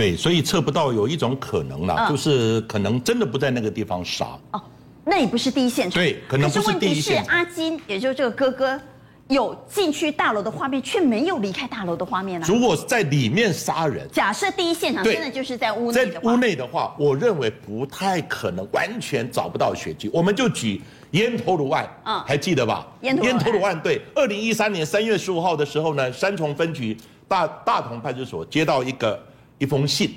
[0.00, 4.28] 对，所以测不到有一种可能啦，嗯、就是可能真的不在那个地方杀。
[4.52, 4.62] 哦，
[5.04, 6.02] 那也不是第一现场。
[6.02, 7.26] 对，可能不是第一现场。
[7.26, 8.80] 可是问题是阿金，也就是这个哥哥，
[9.28, 12.48] 有进去大楼的画面，却没有离开大楼的画面呢、啊。
[12.48, 20.08] 如果在里面杀人，假设第一现场真的就是在屋内，在屋内的话，我认为不太可能完全找不到血迹。
[20.14, 22.88] 我们就举烟头颅案，嗯，还记得吧？
[23.02, 26.96] 烟头颅案，案，对，二零一三年三月十五号的时候呢，三重分局
[27.28, 29.22] 大大同派出所接到一个。
[29.60, 30.10] 一封信，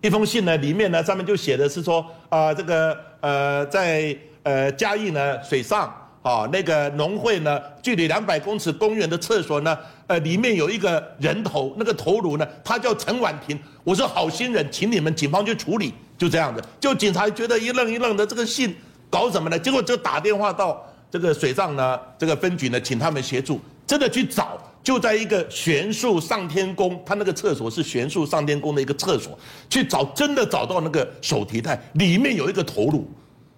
[0.00, 5.88] 一封信呢，里面呢，上面就写的是说，啊、这个呃，在呃嘉义呢水上
[6.22, 18.74] 啊、那个农会呢，距离两百公尺公园的厕所呢，呃，里面有一个人头，那个头颅呢，他叫陈婉婷，我是好心人，请你们警方去处理，就这样子，就警察觉得一愣一愣的，这个信
[19.08, 19.56] 搞什么呢？
[19.56, 24.58] 结果就打电话到这个水上呢，这个分局呢，请他们协助，真的去找。
[24.82, 29.38] 就在一个玄树上天宫，他那个厕所是玄树上天宫的一个厕所，
[29.68, 33.06] 去找真的找到那个手提袋，里面有一个头颅，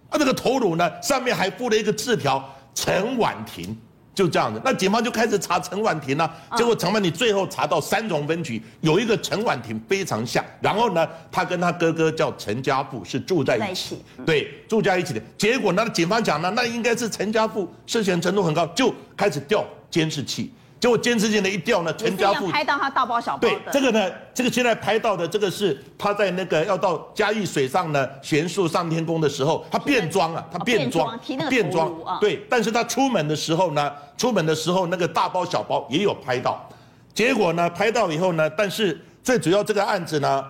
[0.09, 3.77] 啊，那个头颅呢，上面还附了一个字条，陈婉婷，
[4.13, 4.61] 就这样子。
[4.65, 15.23] 那警方就开始查陈婉婷了，结果陈婉婷最后查到三重分局有一个陈婉婷非常像，然后呢，他跟他哥哥叫陈家富是住在一起，对，住在一起的。
[15.39, 20.53] 结果呢，警方讲呢，那应该是陈家富涉嫌程度很高，就开始调监视器。
[20.83, 23.39] 结果监视器的一掉呢，全家富拍到他大包小包。
[23.39, 31.17] 对，这个呢，这个现在拍到的这个是他在那个要到嘉义水上呢，悬树上天宫的时候，他变装啊，他变装，
[31.49, 32.45] 变装，对。
[32.51, 36.69] 但是他出门的时候呢，出门的时候那个大包小包也有拍到。
[37.15, 40.45] 结果呢，拍到以后呢，但是最主要这个案子呢，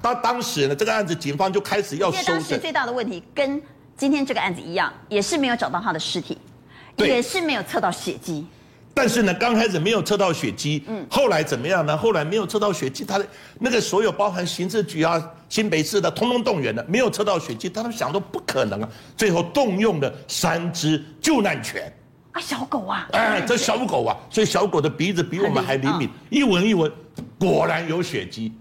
[0.00, 2.34] 他当时呢，这个案子警方就开始要收。
[2.34, 3.60] 当时最大的问题跟
[3.96, 6.38] 今天这个案子一样，也是没有找到他的尸体，
[6.98, 8.46] 也是没有测到血迹。
[8.94, 11.96] 但是呢，刚开始没有测到血迹，嗯，后来怎么样呢？
[11.96, 13.26] 后来没有测到血迹，他的
[13.58, 21.90] 那个所有包含刑事局啊、新北市的，通通动员了，没有测到血迹，他们想说不可能啊，最后动用了三只救难犬，
[22.32, 26.92] 啊，小狗啊，哎，这小狗啊，所以小狗的鼻子比我们还灵敏，一闻一闻，
[27.38, 28.52] 果然有血迹。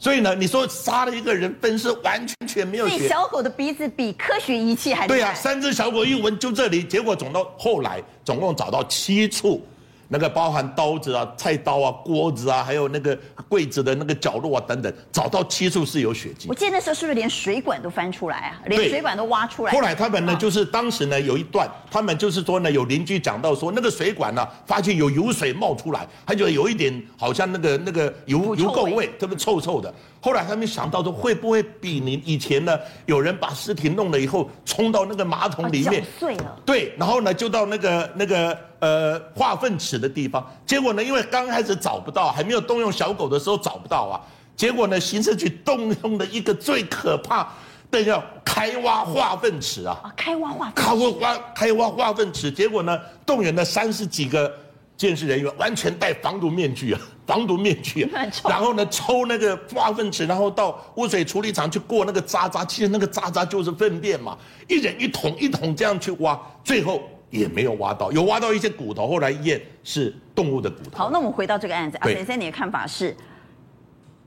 [0.00, 3.08] 所以呢，你说杀了一个人，分尸完全全没有血。
[3.08, 5.08] 小狗的鼻子比科学仪器还。
[5.08, 9.66] 对啊，三只小狗一闻就这里，结果总到后来总共找到七处。
[10.08, 13.16] 那个包含刀子啊、菜刀啊、锅子啊，还有那个
[13.48, 16.48] 柜子的那个角落啊等等，找到七处是有血迹。
[16.48, 18.62] 我记得那时候是不是连水管都翻出来啊？
[18.66, 19.72] 连水管都挖出来。
[19.72, 29.92] 后来他们呢，就是当时呢有一段，他们就是说呢，有邻居讲到说，那个水管呢、啊，发现有油水冒出来，他觉得有一点好像那个那个油油垢味，特别臭臭的。
[30.20, 36.56] 后来他们想到说，会不会比你以前呢，有人把尸体弄了以后冲到那个马桶里面，碎了。
[36.66, 44.20] 对，然后呢就到那个那个呃化粪池的地方，结果呢因为刚开始找不到，还没有动用小狗的时候找不到啊，
[44.56, 47.48] 结果呢刑事局动用了一个最可怕
[47.90, 54.52] 的叫开挖化粪池啊，啊开挖化开挖开挖化粪池，结果呢动员了三十几个。
[54.98, 64.36] 监视人员完全戴防毒面具啊，防毒面具啊， 然后呢抽那个化粪池，然后到污水处理厂去过那个渣渣，其实那个渣渣就是粪便嘛，
[64.66, 71.04] 一人一桶一桶这样去挖，最后也没有挖到，有挖到一些骨头，后来验是动物的骨头。
[71.04, 73.14] 好，那我们回到这个案子，阿先生，你的看法是，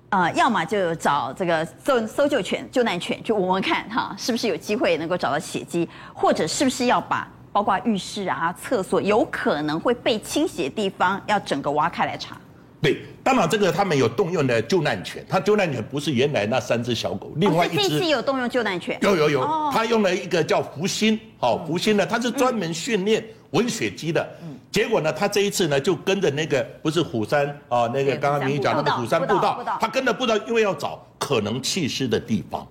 [0.09, 7.27] 呃，要么就找这个搜搜救犬、救难犬去闻闻看哈，是不是有机会能够找到血迹，或者是不是要把。
[7.53, 12.37] 包括浴室啊、厕所有可能会被清洗的地方，要整个挖开来查。
[12.81, 18.05] 对，当然这个他们有动用的救难犬，他救难犬不是原来那三只小狗，另外一只。
[18.05, 18.97] 有动用救难犬。
[19.01, 24.27] 有有有，他用了一个叫福星，好福星呢，他是专门训练闻血迹的。
[24.41, 24.57] 嗯。
[24.71, 32.67] 结果呢，他这一次呢就跟着那个不是虎山啊，那个刚刚明玉讲那个虎山步道，他跟着步道，因为要找可能弃尸的地方，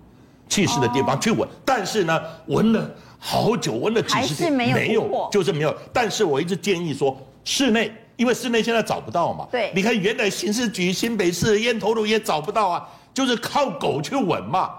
[0.49, 2.91] 弃尸的地方去闻，但是呢闻了。
[3.23, 5.77] 好久闻了几十天没有，就是没有。
[5.93, 9.49] 但是我一直建议说，室内，因为室内现在找不到嘛。
[9.51, 14.73] 对，你看原来刑事局新北市烟头路也找不到啊，就是靠狗去闻嘛。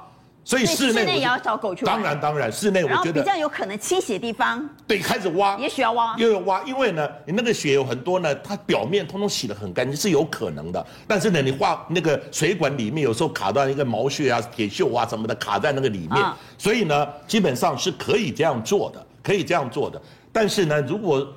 [0.43, 1.83] 所以室内也要找狗去。
[1.83, 4.69] 当然当然，室内我觉得比较有可能清洗的地方。
[4.87, 10.85] 对，开始挖，也许要挖，又要挖，因为呢，你那个血有很多呢，它表面通通洗得很干净，是有可能的。
[11.07, 16.23] 但是呢，你画那个水管里面有时候卡到一个毛屑啊、铁锈啊什么的，卡在那个里面，
[16.59, 19.99] 所以呢，基本上是可以这样做的，可以这样做的。
[20.31, 21.27] 但是呢，如果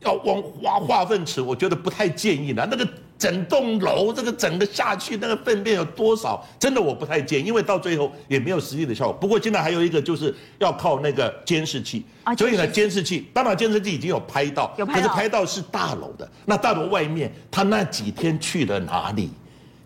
[0.00, 2.86] 要往挖化粪池，我觉得不太建议了，那个。
[3.18, 6.40] 整栋楼这个整个下去，那个粪便有多少？
[6.56, 9.12] 真的我不太建议，因为到最后也没有实际的效果。
[9.12, 12.04] 不过现在还有一个就是要靠那个监视器，
[12.38, 16.30] 所以呢，监视器当然监视器已经有拍到有拍到，可是拍到是大楼的。
[16.46, 19.28] 那大楼外面他那几天去了哪里？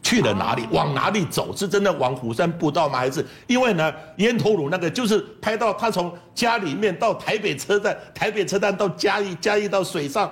[0.03, 0.67] 去了哪里？
[0.71, 1.55] 往哪里走？
[1.57, 2.99] 是真的往虎山步道吗？
[2.99, 3.95] 还是因为呢？
[4.17, 10.31] 烟头鲁那个就是拍到他从家里面到台北车站，台北车站到嘉义，嘉义到水上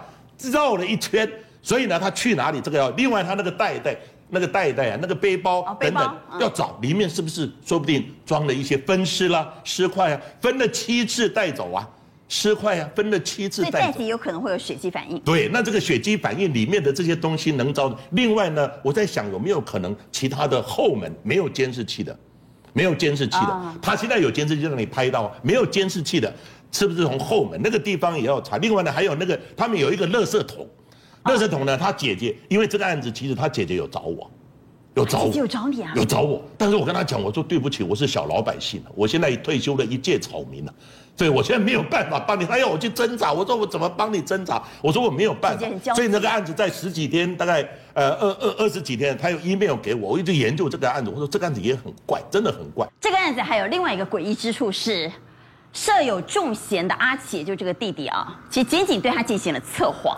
[0.53, 1.31] 绕了一圈。
[1.63, 2.61] 所以呢，他去哪里？
[2.61, 3.97] 这个要另外他那个袋袋，
[4.31, 11.87] 那个袋袋啊，那个背包等等，要找里面是不是说不定装了一些分尸啦、尸块啊，分了七次带走啊，
[12.31, 13.79] 尸块啊，分了七次带走。
[13.79, 15.19] 袋子有可能会有血迹反应。
[15.19, 17.95] 对，那这个血迹反应里面的这些东西能招。
[18.13, 22.17] 另外呢，我在想有没有可能其他的后门没有监视器的，
[22.73, 26.33] 没有监视器的，他现在有监视器让你拍到，没有监视器的，
[26.71, 28.57] 是不是从后门那个地方也要查？
[28.59, 30.65] 另外呢，还有那个他们有一个垃圾桶。
[31.25, 31.77] 垃圾桶呢？
[31.77, 34.31] 他姐姐因为这个案子，其实他姐姐有找我，
[34.95, 35.93] 有找我，有找你啊？
[35.95, 40.75] 有找我，但是我跟他讲，我说对不起，我是小老百姓，我现在退休了一介草民了，
[41.21, 42.47] 所以我现在没有办法帮你。
[42.47, 44.63] 他要我去侦查，我说我怎么帮你侦查？
[44.81, 45.95] 我说我没有办法。
[45.95, 47.61] 所以那个案子在十几天，大概
[47.93, 51.11] 呃二二二十几天，他有 email 给我，我一直研究这个案子。
[51.11, 52.89] 我说这个案子也很怪，真的很怪。
[52.99, 55.13] 这个案子还有另外一个诡异之处是，
[55.75, 60.17] 设有重嫌的阿奇，就这个弟弟啊，其实仅仅对他进行了测谎。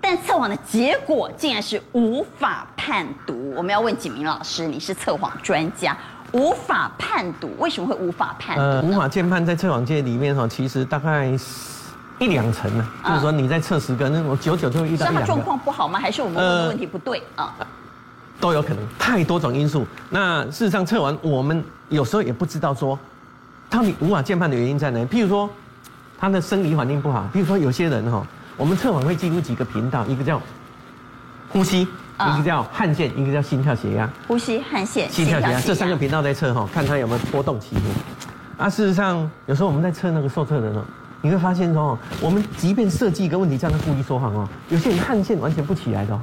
[0.00, 3.52] 但测谎的结果竟然是无法判读。
[3.56, 5.98] 我们要问景明老师，你是测谎专家，
[6.34, 8.62] 无法判读，为什么会无法判读？
[8.62, 11.26] 呃，无法鉴判在测谎界里面哈，其实大概
[12.18, 12.86] 一两成呢。
[13.06, 15.20] 就是说你在测十个，那我久久就会遇到一两个。
[15.20, 15.98] 是他状况不好吗？
[15.98, 17.54] 还是我们问的问题不对啊？
[18.40, 19.86] 都有可能，太多种因素。
[20.10, 22.98] 那事实上测完，我们有时候也不知道说，
[23.70, 24.98] 到底无法鉴判的原因在哪？
[25.06, 25.48] 譬如说，
[26.18, 28.26] 他的生理环境不好，譬如说有些人哈。
[28.56, 30.40] 我们测谎会记录几个频道，一个叫
[31.48, 31.88] 呼吸，
[32.20, 34.08] 一个叫汗腺，一个叫心跳血压。
[34.28, 37.82] 呼吸、汗腺、心跳血压这三个频道在测哈，看它有没有波动起伏。
[38.56, 40.84] 啊，事实上有时候我们在测那个受测人哦，
[41.22, 46.20] 你会发现说，我们即便设计一个问题，这样他故意说谎哦，有些人汗腺完全不起来的哦。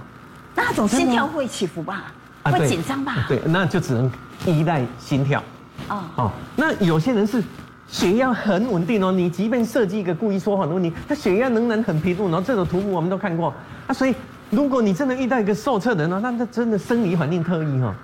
[0.56, 2.06] 那种心跳会起伏吧？
[2.44, 3.26] 会紧张吧？
[3.28, 4.12] 对，那就只能
[4.46, 5.44] 依赖心跳。
[5.90, 7.44] 哦哦，那有些人是
[7.88, 9.12] 血压很稳定哦。
[9.12, 12.32] 你即便设计一个故意说谎的问题，他血压仍然很平稳。
[12.32, 13.54] 然后这种图谱我们都看过
[13.88, 14.16] 啊，所以
[14.52, 17.96] 如果你真的遇到一个受测的人，那那真的生理环境特异哈。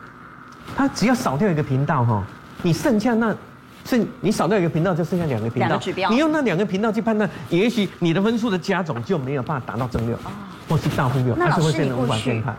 [0.76, 2.24] 他只要少掉一个频道哈，
[2.64, 3.36] 你剩下那
[3.84, 5.80] 剩你少掉一个频道，就剩下两个频道。
[6.10, 10.18] 你用那两个频道去判断，也许你的分数的加总就没有办法达到正六，
[10.70, 12.56] 或是大负六，还是会变成无法宣判。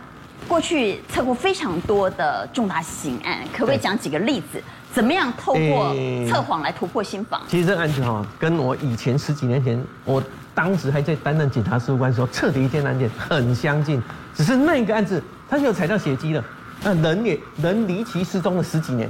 [0.47, 4.63] 过去测过非常多的重大刑案，可不可以讲几个例子？
[4.91, 5.95] 怎么样透过
[6.29, 7.41] 测谎来突破心防？
[7.47, 10.23] 其实这个案子哈，跟我以前十几年前，我
[10.59, 14.03] 当时还在担任警察事务官的时候测的一件案件很相近，
[14.35, 16.43] 只是那个案子他是有踩到血迹的，
[16.83, 19.09] 那人也人离奇失踪了十几年。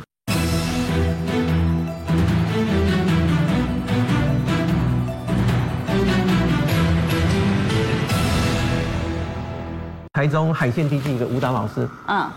[10.12, 12.30] 台中海线地区一个舞蹈老师，嗯，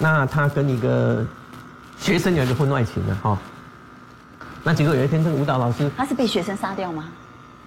[0.00, 1.24] 那他跟一个
[2.00, 3.38] 学生有一个婚外情的哈，
[4.64, 7.04] 那结果有一天这个舞蹈老师，他是被学生杀掉吗？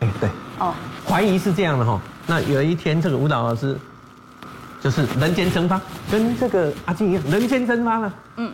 [0.02, 0.30] 哎，对，
[0.60, 0.74] 哦，
[1.08, 2.00] 怀疑是这样的哈。
[2.26, 3.78] 那有一天这个舞蹈老师
[4.82, 5.80] 就是人间蒸发，
[6.10, 8.14] 跟这个阿金一样，人间蒸发了。
[8.38, 8.52] 嗯，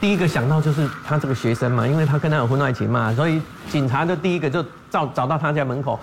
[0.00, 3.40] 第一个想到就是他这个学生嘛，因为他跟他有婚外情嘛，所以
[3.70, 5.98] 警察就第一个就找找到他家门口。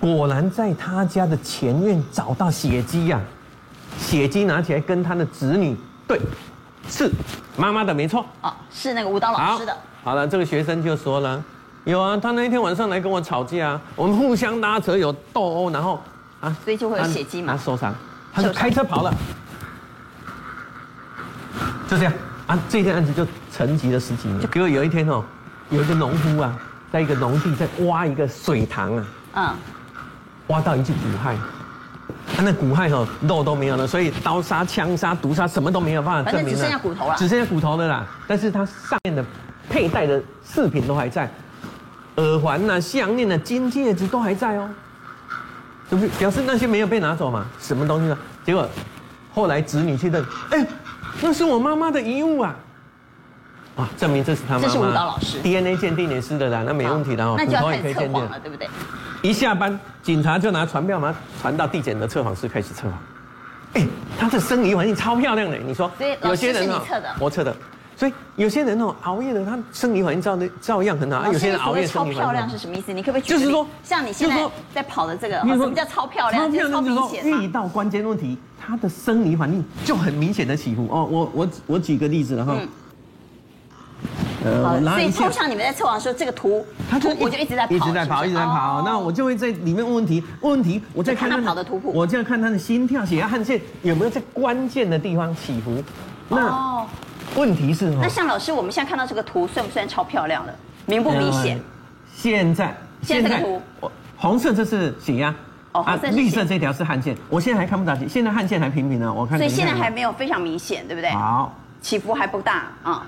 [0.00, 3.20] 果然在他家的前院找到血迹呀，
[3.98, 5.76] 血迹拿起来跟他的子女
[6.06, 6.20] 对，
[6.88, 7.10] 是
[7.56, 9.76] 妈妈的没错啊，是那个舞蹈老师的。
[10.04, 11.42] 好了，这个学生就说了，
[11.88, 15.98] 有啊，他那一天晚上来跟我吵架，我们互相拉扯有斗殴，然后
[16.38, 17.94] 啊，所以就会有血迹嘛，他受伤，
[18.30, 19.10] 他就开车跑了，
[21.88, 22.12] 就这样
[22.46, 24.38] 啊，这件案子就沉寂了十几年。
[24.38, 25.24] 结果有一天哦，
[25.70, 26.54] 有一个农夫啊，
[26.92, 29.54] 在一个农地在挖一个水塘啊，嗯。
[30.48, 31.36] 挖到一具骨骸，
[32.34, 38.06] 他那骨骸哦，肉都没有了，所以刀杀、枪杀、毒杀什么都没有办法证明了，只剩下骨头了，只剩下骨头的啦。
[38.26, 39.24] 但是它上面的
[39.70, 41.30] 佩戴的饰品都还在，
[42.18, 44.68] 耳环呐、项链呐、金戒指都还在哦，
[45.88, 47.46] 是不是表示那些没有被拿走嘛？
[47.60, 48.18] 什么东西呢？
[48.44, 48.68] 结果
[49.32, 50.66] 后来子女去认，哎，
[51.20, 52.56] 那是我妈妈的遗物啊！
[53.76, 54.66] 啊，证明这是他妈妈。
[54.66, 58.68] 这是舞蹈老师，DNA 鉴定也是的啦，那没问题的哦，那就要看测谎了，对不对？
[59.22, 62.98] 一下班，警察就拿传票嘛，传到地检的测谎室开始测谎。
[63.74, 63.86] 哎，
[64.18, 65.88] 他的生理环境超漂亮的，你说？
[66.24, 66.82] 有些人哦，
[67.20, 67.54] 我测的，
[67.98, 71.18] 所以有些人哦熬夜的，他生理反应照的照样很好。
[71.18, 72.92] 啊，有些人熬夜超漂亮是什么意思？
[72.92, 76.48] 你可不可以就是说，像你现在在跑的这个，什么叫超漂亮？
[76.52, 77.26] 就是超明显。
[77.26, 80.86] 遇到关键问题，他的生理反应就很明显的起伏。
[80.88, 82.56] 哦，我我我举个例子了哈。
[84.44, 88.80] 呃，所以通常你们在测谎的时候，这个图，他就我就一直在跑，一直在跑，一直在跑。
[88.84, 95.82] 那我就会在里面问问题，问问题，我再看他跑的图谱，我就要看他的心跳、血压、汗腺有没有在关键的地方起伏。
[96.28, 96.86] 那
[97.38, 100.52] 问题是，那向老师，我们现在看到这个图，算不算超漂亮的？
[100.86, 101.60] 明不明显？
[102.12, 105.32] 现在现在这个图，红色这是血压，
[105.72, 107.16] 哦，绿色这条是汗腺。
[107.28, 109.38] 我现在还看不到，现在汗腺还平平呢，我看。
[109.38, 111.10] 所以现在还没有非常明显，对不对？
[111.10, 113.06] 好，起伏还不大啊。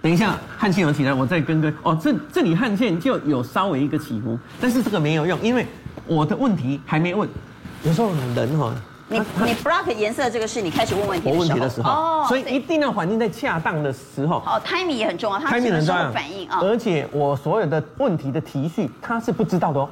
[0.00, 5.66] 等一下，汗腺有起来，我再跟跟哦，这这里汗腺就有稍微一个起伏，但是这个没有用，因为
[6.06, 7.28] 我的问题还没问。
[7.84, 8.72] 有时候人哈，
[9.12, 14.38] 你你 block 颜色这个是你开始问问题的时候，我问题的时候哦，所以一定要反映在恰当的时候。
[14.38, 16.60] 哦，timing 也很重要，timing 很重要，反应啊。
[16.62, 19.88] 而且我所有的问题的提序，他是不知道的哦，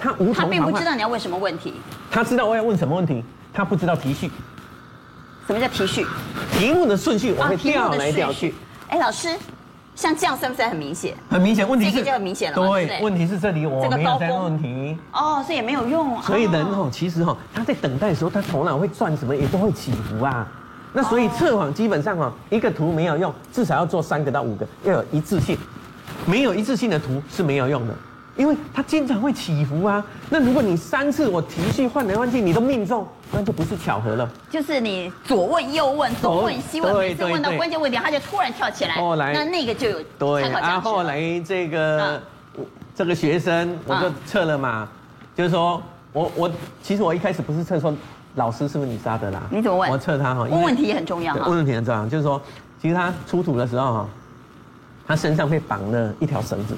[0.00, 1.74] 他无他并不知道你要问什么问题，
[2.10, 4.30] 他知道我要问什么问题，他不知道提序。
[5.46, 6.04] 什么叫提序？
[6.58, 8.52] 题目的顺序我会调来调去。
[8.88, 9.36] 哎，老师，
[9.96, 11.14] 像这样算不算很明显？
[11.30, 12.56] 很明显，问题是这个就很明显了。
[12.56, 14.96] 对，问题是这里我没有在问问题。
[15.10, 16.20] 哦，所以也没有用。
[16.22, 20.46] 所以人哦，其实哦，他在等待的时候，他头脑会转什么，也都会起伏啊。
[20.92, 25.58] 那所以测谎基本上哦，一个图没有用，至少要做三个到五个，要有一致性。
[26.26, 27.94] 没有一致性的图是没有用的。
[28.36, 34.30] 因为它经常会起伏啊，那如果你三次我提序换来换去，你都命中，那就不是巧合了。
[34.50, 38.94] 就是你左问右问，左问西问，每次问到关键问题，它就突然跳起来。
[38.96, 42.22] 后来那那个就有对啊，后来这个
[42.94, 44.86] 这个学生我就测了嘛，
[45.34, 45.82] 就是说
[46.12, 46.50] 我我
[46.82, 47.94] 其实我一开始不是测说
[48.34, 49.42] 老师是不是你杀的啦？
[49.50, 49.90] 你怎么问？
[49.90, 51.34] 我测他哈，问问题也很重要。
[51.34, 52.38] 问问题很重要，就是说
[52.82, 54.08] 其实他出土的时候哈，
[55.06, 56.76] 他身上被绑了一条绳子。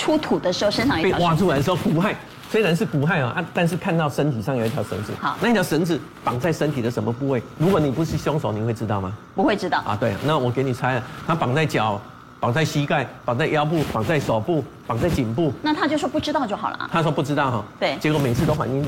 [0.00, 2.14] 出土的时候身上一条被挖出来的时候骨骸
[2.50, 5.12] 虽然是骨骸啊，但是看到身体上有一条绳子。
[5.20, 7.42] 好，那条绳子绑在身体的什么部位？
[7.58, 9.12] 如果你不是凶手，你会知道吗？
[9.34, 9.94] 不会知道啊。
[10.00, 12.00] 对，那我给你猜了，他绑在脚，
[12.40, 15.52] 绑在膝盖，绑在腰部，绑在手部，绑在颈部。
[15.62, 16.88] 那他就说不知道就好了啊。
[16.90, 17.64] 他说不知道哈。
[17.78, 17.96] 对。
[18.00, 18.82] 结果每次都反应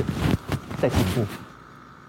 [0.81, 1.25] 在颈部。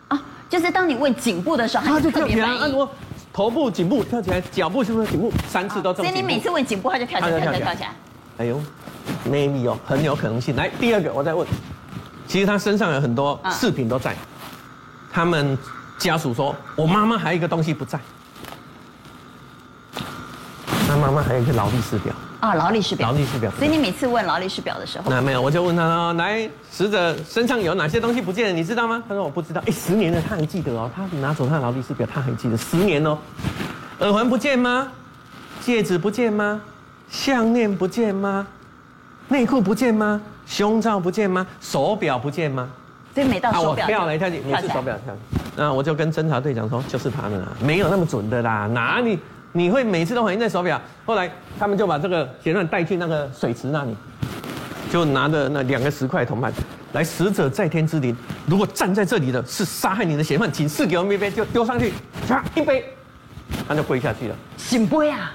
[0.08, 2.88] 啊，就是当你问颈部的时候，他就特别反应。
[3.32, 5.32] 头部、颈部跳起来，脚部是不是颈部？
[5.48, 6.10] 三次都这么。
[6.10, 7.90] 所以你每次问颈部，他就跳起来，跳起来，跳起来。
[8.38, 8.60] 哎呦
[9.30, 10.56] ，maybe 哦，很有可能性。
[10.56, 11.48] 来，第二个我再问，
[12.28, 14.16] 其实他身上有很多饰品都在，
[15.12, 15.58] 他们
[16.00, 18.00] 家属说，我妈妈还有一个东西不在，
[20.88, 22.14] 他妈妈还有一个劳力士表。
[22.40, 23.50] 啊，劳力士表，劳力士表。
[23.52, 28.54] 所以你每次问劳力士表的时候，那没有，我就问他哦，来，死者身上有哪些东西不见了？
[28.54, 29.02] 你知道吗？
[29.08, 29.64] 他说我不知道。
[29.66, 33.18] 哎，十年了，他还记得哦，他拿走他的劳力士表，他还记得十年哦。
[34.00, 34.90] 耳环不见吗？
[35.62, 36.60] 戒指不见吗？
[37.10, 38.48] 项链不见吗？
[39.28, 40.22] 内裤不见吗？
[40.46, 41.46] 胸罩不见吗？
[41.62, 42.70] 手表不见吗？
[43.14, 45.16] 所以每到手表，啊、我跳了一跳，你是手表跳。
[45.56, 49.20] 那我就跟侦查队长说，就是他们啦，没有那么准的啦，哪里？
[49.52, 53.96] 你会每次都反映在手表，后来他们就把这个嫌犯带去那个水池那里，
[54.92, 56.52] 就拿着那两个石块铜板，
[56.94, 61.94] 来死者在天之灵，如果站在这里的是杀害你的嫌犯，请赐给我们一杯，就丢上去，
[62.28, 62.84] 啪一杯，
[63.68, 64.36] 他就跪下去了。
[64.58, 65.32] 醒杯啊？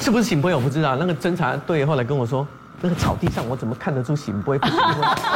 [0.00, 2.46] 是不是醒杯我不知道，那个侦查队后来跟我说，
[2.80, 4.58] 那个草地上我怎么看得出醒杯？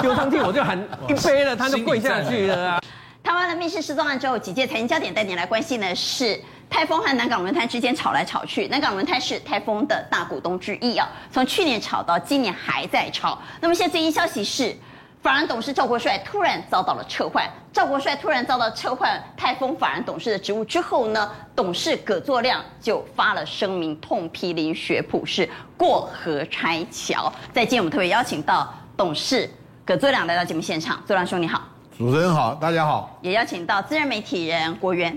[0.01, 0.78] 丢上去我就喊
[1.09, 2.80] 一杯了，他就跪下去了啊。
[3.22, 6.41] 台湾的密室失踪案之后，几届财经焦点带你来关心的是。
[6.70, 13.39] 泰丰和南港轮胎之间吵来吵去，南港轮胎是泰丰的大股东之一啊，从去年吵到今年还在吵。
[13.59, 14.76] 那么现在最新消息是，
[15.20, 17.44] 法人董事赵国帅突然遭到了撤换。
[17.72, 27.32] 赵国帅突然遭到撤换泰丰法人董事的职务之后呢，董事葛作亮就发了声明痛批林学普是过河拆桥。
[27.52, 29.48] 在今天我们特别邀请到董事
[29.84, 31.62] 葛作亮来到节目现场，作亮兄你好，
[31.96, 35.16] 主持人好，大家好，也邀请到资深媒体人国元。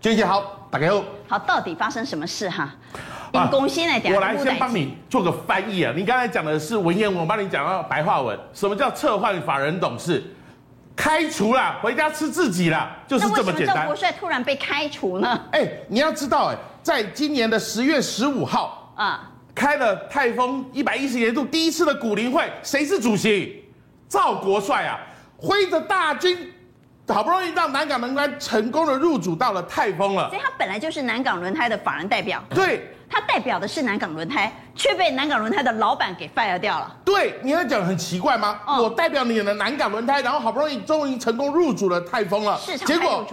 [0.00, 1.04] 娟姐好，大家好。
[1.28, 2.74] 好，到底发生什么事哈？
[3.32, 5.92] 啊，公先来讲，我来先帮你做个翻译啊。
[5.96, 8.38] 你刚才讲的是文言文，我帮你讲到白话文。
[8.52, 10.22] 什么叫撤换法人董事？
[10.94, 13.76] 开除了，回家吃自己了，就是这么简单。
[13.76, 15.40] 赵国帅突然被开除呢？
[15.52, 23.64] 哎，你要知道，哎，在今年的十月十五号啊，开了泰丰一百一十年度第一次的股灵会，谁是主席？
[24.08, 25.00] 赵国帅啊，
[25.38, 26.52] 挥着大军。
[27.08, 32.42] 好不容易让南港轮胎成功的入主到了泰丰了，所以他本来就是南港轮胎的法人代表。
[32.48, 36.96] 对，他代表的是南港轮胎，却被南港轮胎的老板给 fire 掉了。
[37.04, 38.58] 对，你要讲很奇怪吗？
[38.66, 43.26] 哦、我代表你的南港轮胎，然后好不容易终于成功入主了泰丰了，市场结果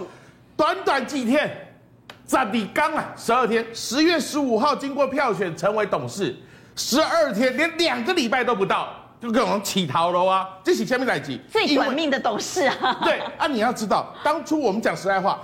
[0.54, 1.50] 短短几天，
[2.26, 6.36] 在你刚啊，十二天，十月十五号经过票选成为董事，
[6.76, 8.88] 十二天连两个礼拜都不到。
[9.18, 10.48] 就各种乞讨了啊！
[10.64, 12.98] 这是下面来几最短命的董事啊！
[13.04, 15.38] 对啊，你要知道，当初我们讲实在话，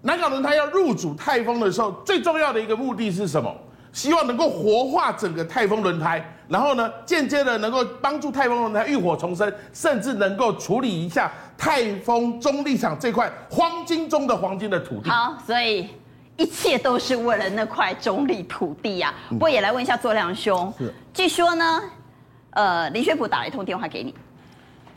[0.00, 3.54] 南港轮胎要入主泰丰的时候，最重要的一个目的是什么？
[3.92, 15.10] 希望能够活化整个泰丰轮胎，然后呢，间接的能够帮助泰丰轮胎浴火重生，甚至能够处理一下泰丰中立厂这块黄金中的黄金的土地。
[15.10, 15.88] 好，所以
[16.36, 19.30] 一切都是为了那块中立土地呀、啊。
[19.30, 21.82] 不过也来问一下左亮兄，是据说呢。
[22.52, 24.12] 呃，林学普打了一通电话给你，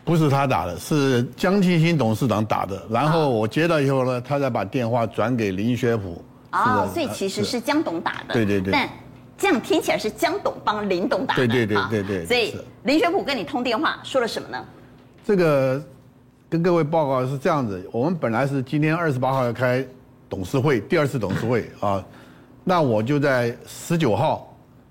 [0.04, 2.82] 不是他打的，是江庆新董事长打的。
[2.90, 6.24] 然后我接到以后呢，他再把电话转给林学普。
[6.52, 8.34] 哦，所以其实是江董打的。
[8.34, 8.72] 对对对。
[8.72, 8.90] 但
[9.38, 11.48] 这样听起来是江董帮林董打的。
[11.48, 12.26] 对对对对对。
[12.26, 14.64] 所以林学普跟你通电话说了什么呢？
[15.26, 15.84] 这个
[16.50, 19.86] 跟各位报告是这样子，我们本来是今天二十八号要开
[20.30, 22.04] 董事会，第二次董事会 啊，
[22.64, 24.48] 那我就在十九号。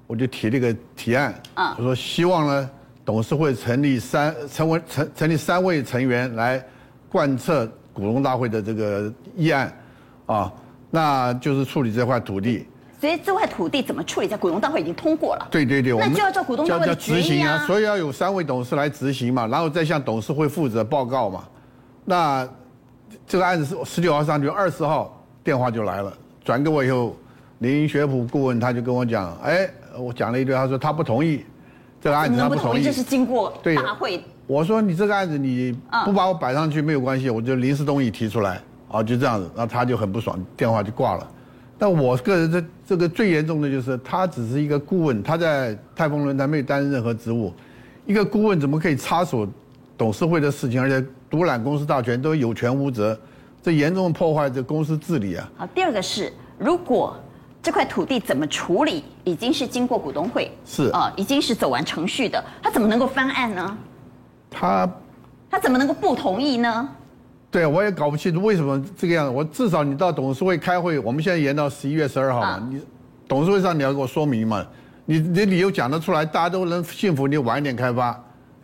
[0.06, 2.70] 我就提了一个提案，啊，我说希望呢，
[3.04, 6.60] 董事会成立三成为成成立三位成员来
[7.08, 9.72] 贯彻股东大会的这个议案，
[10.26, 10.52] 啊，
[10.90, 12.66] 那就是处理这块土地。
[13.00, 15.48] 所以这块土地怎么处理，在股东大会已经通过了。
[15.50, 17.64] 对对对，那就要叫股东大会的决议啊。
[17.66, 21.44] 所以要有三位董事来执行嘛，然后再向董事会负责报告嘛。
[22.04, 22.48] 那
[23.26, 26.12] 这个案子是十九号上去，二十号电话就来了，
[26.44, 27.16] 转给我以后，
[27.58, 29.68] 林学普顾问他就跟我讲，哎。
[29.98, 31.44] 我讲了一堆，他说他不同意
[32.00, 32.82] 这个案子，他不同意。
[32.82, 34.22] 这是经过大会。
[34.46, 39.50] 我说你这个案子你不把我摆上去没有关系，我就临时动议提出来啊，就这样子。
[39.56, 41.26] 然后他就很不爽，电话就挂了。
[41.78, 47.52] 但我个人这这个最严重的就是他只是一个顾问，他在泰丰轮胎没有担任任何职务。
[48.04, 49.48] 一个顾问怎么可以插手
[49.96, 53.18] 董事会的事情，而且独揽公司大权，都有权无责，
[53.62, 55.50] 这严重破坏这公司治理啊。
[55.56, 57.16] 好，第二个是如果。
[57.62, 63.76] 这块土地怎么处理，已经是经过股东会，是啊、呃，已经是走完程序的，他怎么能够翻案呢？
[64.50, 64.90] 他
[65.50, 66.88] 他怎么能够不同意呢？
[67.50, 69.30] 对，我也搞不清楚为什么这个样子。
[69.30, 72.80] 我至少你到董事会开会，我们现在延到十一月十二号嘛，啊、你
[73.26, 74.64] 董事会上你要给我说明嘛，
[75.04, 78.12] 你你理由讲得出来，大家都能信服，你晚一点开发。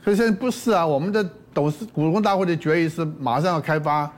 [0.04, 4.10] 可是现在不是啊，我们的董事股东大会的决议是马上要开发。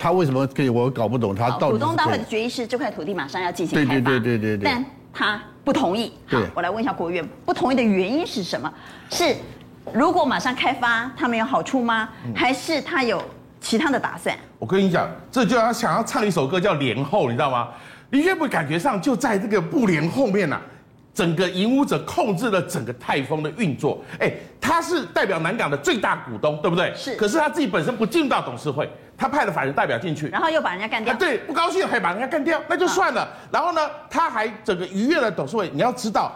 [0.00, 0.68] 他为什么可以？
[0.68, 1.72] 我搞不懂他到底。
[1.72, 3.90] 股东大会的决议是这块土地马上要进行开发。
[3.90, 4.64] 对对对对对，对。
[4.64, 6.12] 但他不同意。
[6.28, 8.72] 好，我来问一下国务院，不同意的原因是什么？
[9.10, 9.34] 是
[9.92, 12.08] 如果马上开发，他们有好处吗？
[12.32, 13.20] 还是他有
[13.68, 14.34] 其他的打算？
[14.58, 17.68] 我跟你讲，这就要想要唱一首歌叫《连后》，你知道吗？
[18.08, 20.62] 林宣普感觉上就在这个布帘后面呐、啊。
[21.12, 26.94] 整个影武者控制了整个泰丰的运作，哎，他是代表南港的最大股东，对不对？
[26.94, 27.14] 是。
[27.16, 28.88] 可是他自己本身不进入到董事会，
[29.18, 31.12] 他派了法人代表进去，然后又把人家干掉。
[31.14, 33.28] 对，不高兴还把人家干掉，那就算了。
[33.50, 35.68] 然后呢，他还整个逾越了董事会。
[35.74, 36.32] 你要知道，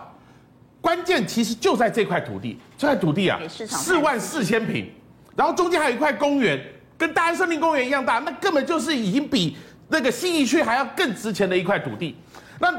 [0.81, 4.91] 关键其实就在这块土地，这块土地啊，四万四千平，
[5.37, 6.61] 然后中间还有一块公园，
[7.03, 9.57] 跟大安森林公园一样大，那根本就是已经比
[9.89, 12.17] 那个信义区还要更值钱的一块土地。
[12.61, 12.73] 那。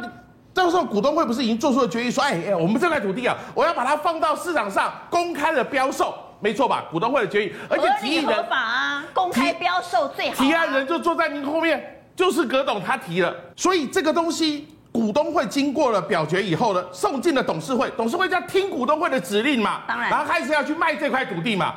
[0.56, 6.86] 这个时候股东会不是已经做出了决议，说，哎哎，我们这块土地啊，我要把它放到市场上公开的标售，没错吧？
[6.92, 10.36] 股东会的决议，而且提议合法啊，公开标售最好。
[10.36, 21.74] 提案人就坐在您后面，就是葛董他提了，所以这个东西股东会经过了表决以后呢，送进了董事会，董事会就要听股东会的指令嘛，当然，然后开始要去卖这块土地嘛。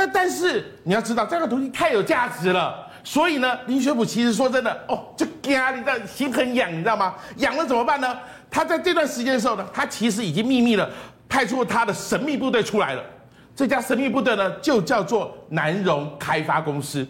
[0.00, 2.86] 但但是你要知道，这个东西太有价值了。
[3.04, 7.14] 所以呢，林学普其实说真的哦，就惊，你知道心很痒，你知道吗？
[7.36, 8.16] 痒了怎么办呢？
[8.50, 10.88] 他在这段时间的时候呢，他其实已经秘密的
[11.28, 13.02] 派出他的神秘部队出来了。
[13.54, 17.06] 这家神秘部队呢，就叫做南荣开发公司。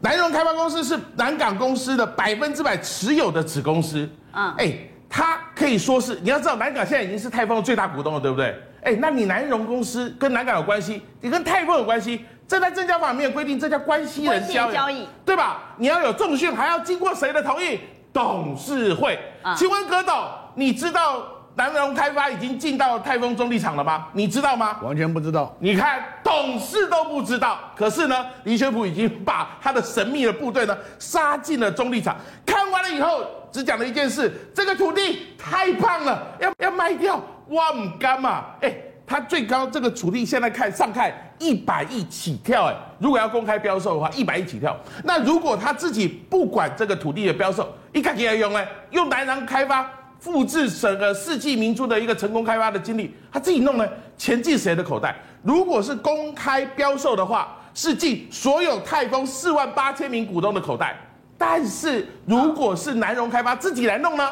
[0.00, 4.08] 南荣开发公司是南港公司的百分之百持有的子公司。
[4.32, 4.78] 嗯，哎，
[5.08, 8.54] 他可以说是你要知道，南港现在已经是泰丰的最大股东了，对不对？
[8.82, 12.24] 哎，那你南荣公司跟南港有关系，你跟泰丰有关系。
[12.48, 15.74] 这在证交法没有规定，这叫关系人交易，交易对吧？
[15.78, 17.80] 你要有重讯，还要经过谁的同意？
[18.12, 19.18] 董事会。
[19.42, 20.14] 啊、请问葛董，
[20.54, 21.26] 你知道
[21.56, 24.06] 南荣开发已经进到泰丰中立场了吗？
[24.12, 24.78] 你知道吗？
[24.82, 25.52] 完全不知道。
[25.58, 27.58] 你看，董事都不知道。
[27.74, 32.14] 可是呢，林学普已经把他的神秘的部队呢杀进了中立场。
[32.44, 37.20] 看完了以后，只讲了一件事：这个土地太棒了，要要卖掉。
[37.48, 38.44] 哇，唔干嘛？
[38.60, 38.72] 哎。
[39.08, 44.76] 他最高这个土地现在看上看一百亿起跳哎，如果要公开标售的话，一百亿起跳。
[45.04, 49.88] 那如果他自己不管这个土地的标售，一开始来用呢，用南阳开发
[50.26, 55.14] 复制整个世纪明珠的一个成功开发的经历，他自己弄呢，钱进谁的口袋？
[55.44, 60.96] 如果是公开标售的话，是进所有泰丰四万八千名股东的口袋。
[61.38, 64.28] 但是如果是南荣开发自己来弄呢，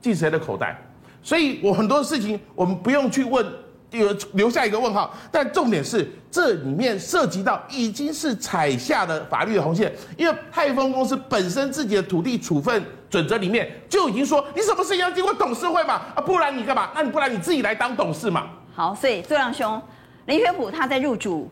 [0.00, 0.80] 进谁的口袋？
[1.24, 3.44] 所以我很多事情我们不用去问。
[3.92, 16.00] 有留下一个问号，但重点是这里面涉及到已经是踩下的法律的红线，因为泰丰公司本身自己的土地处分准则里面就已经说，你什么事情要经过董事会嘛？
[16.14, 16.90] 啊，不然你干嘛？
[16.94, 18.46] 那你不然你自己来当董事嘛？
[18.74, 19.80] 好，所以座亮兄，
[20.24, 21.50] 林学普他在入主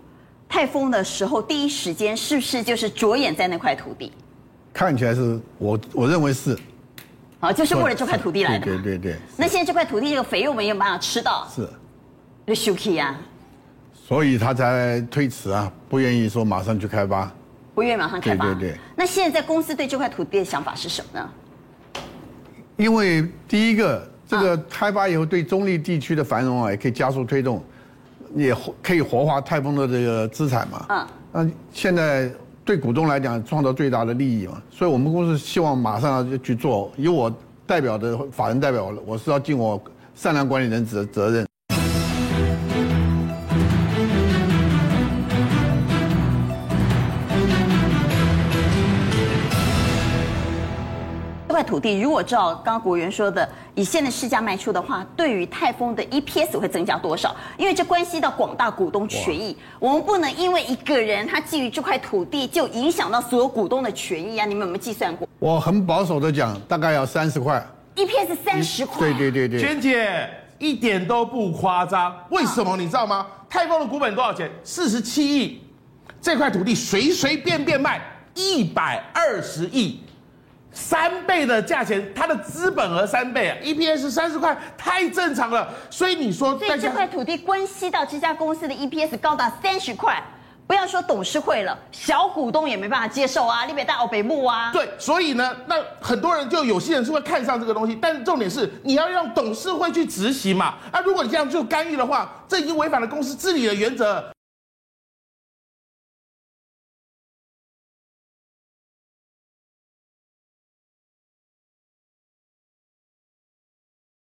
[0.49, 4.11] 泰丰的时候，第一时间是不是就是着眼在那块土地？
[4.73, 6.59] 看起来是我我认为是，
[7.39, 8.65] 好，就是为了这块土地来的。
[8.65, 9.17] 对对对，对。
[9.37, 11.47] 那现在这块土地这个肥肉没有办法吃到。
[11.55, 11.69] 是。
[12.51, 13.17] 就休息啊，
[13.95, 17.31] 所以他才推迟啊，不愿意说马上去开发，
[17.77, 18.45] 不愿意马上开发。
[18.45, 18.79] 对对对。
[18.97, 21.31] 那现在公司对这块土地的想法是什么呢？
[22.77, 27.63] 因为第一个，这个开发以后对中立地区的繁荣啊，也可以加速推动，
[28.35, 30.87] 也可以活化泰丰的这个资产嘛。
[30.89, 31.07] 嗯。
[31.31, 32.29] 那现在
[32.65, 36.91] 对股东来讲，创造最大的利益嘛，所以我们公司希望马上要去做。
[36.97, 37.33] 以我
[37.65, 39.81] 代表的法人代表，我是要尽我
[40.17, 41.47] 善良管理人责责任。
[51.71, 57.33] 土地如果照刚刚国元说的，以现在市价卖出的话，对于泰丰的 EPS 会增加多少？
[57.57, 64.45] 因为这关系到广大股东权益，我们不能因为一个人他觊觎这块土地，就影响到所有股东的权益啊！
[64.45, 65.29] 你们有没有计算过？
[65.39, 67.65] 我很保守的讲，大概要三十块
[67.95, 68.99] ，EPS 三十块。
[68.99, 72.13] 对对对对，娟姐一点都不夸张。
[72.31, 73.25] 为什么你知道吗？
[73.49, 74.51] 泰丰的股本多少钱？
[74.65, 75.63] 四十七亿，
[76.21, 78.03] 这块土地随随便便卖
[78.35, 80.01] 一百二十亿。
[80.73, 85.69] 三倍的价钱，它的资本额三倍啊，EPS 三十块，太正常了。
[85.91, 90.23] 所以你说，所以这块土地关系到这家公司的 EPS 高达三十块，
[90.67, 94.71] 不要说董事会了，小股东也没办法接受啊，你别大奥北木啊。
[94.73, 100.75] 对，所以呢，那很多人就有些人是会看上这个东西，但是重点是你要让董事会去执行嘛。
[100.93, 104.25] 啊，如果你这样就干预的话，这已经违反了公司治理的原则。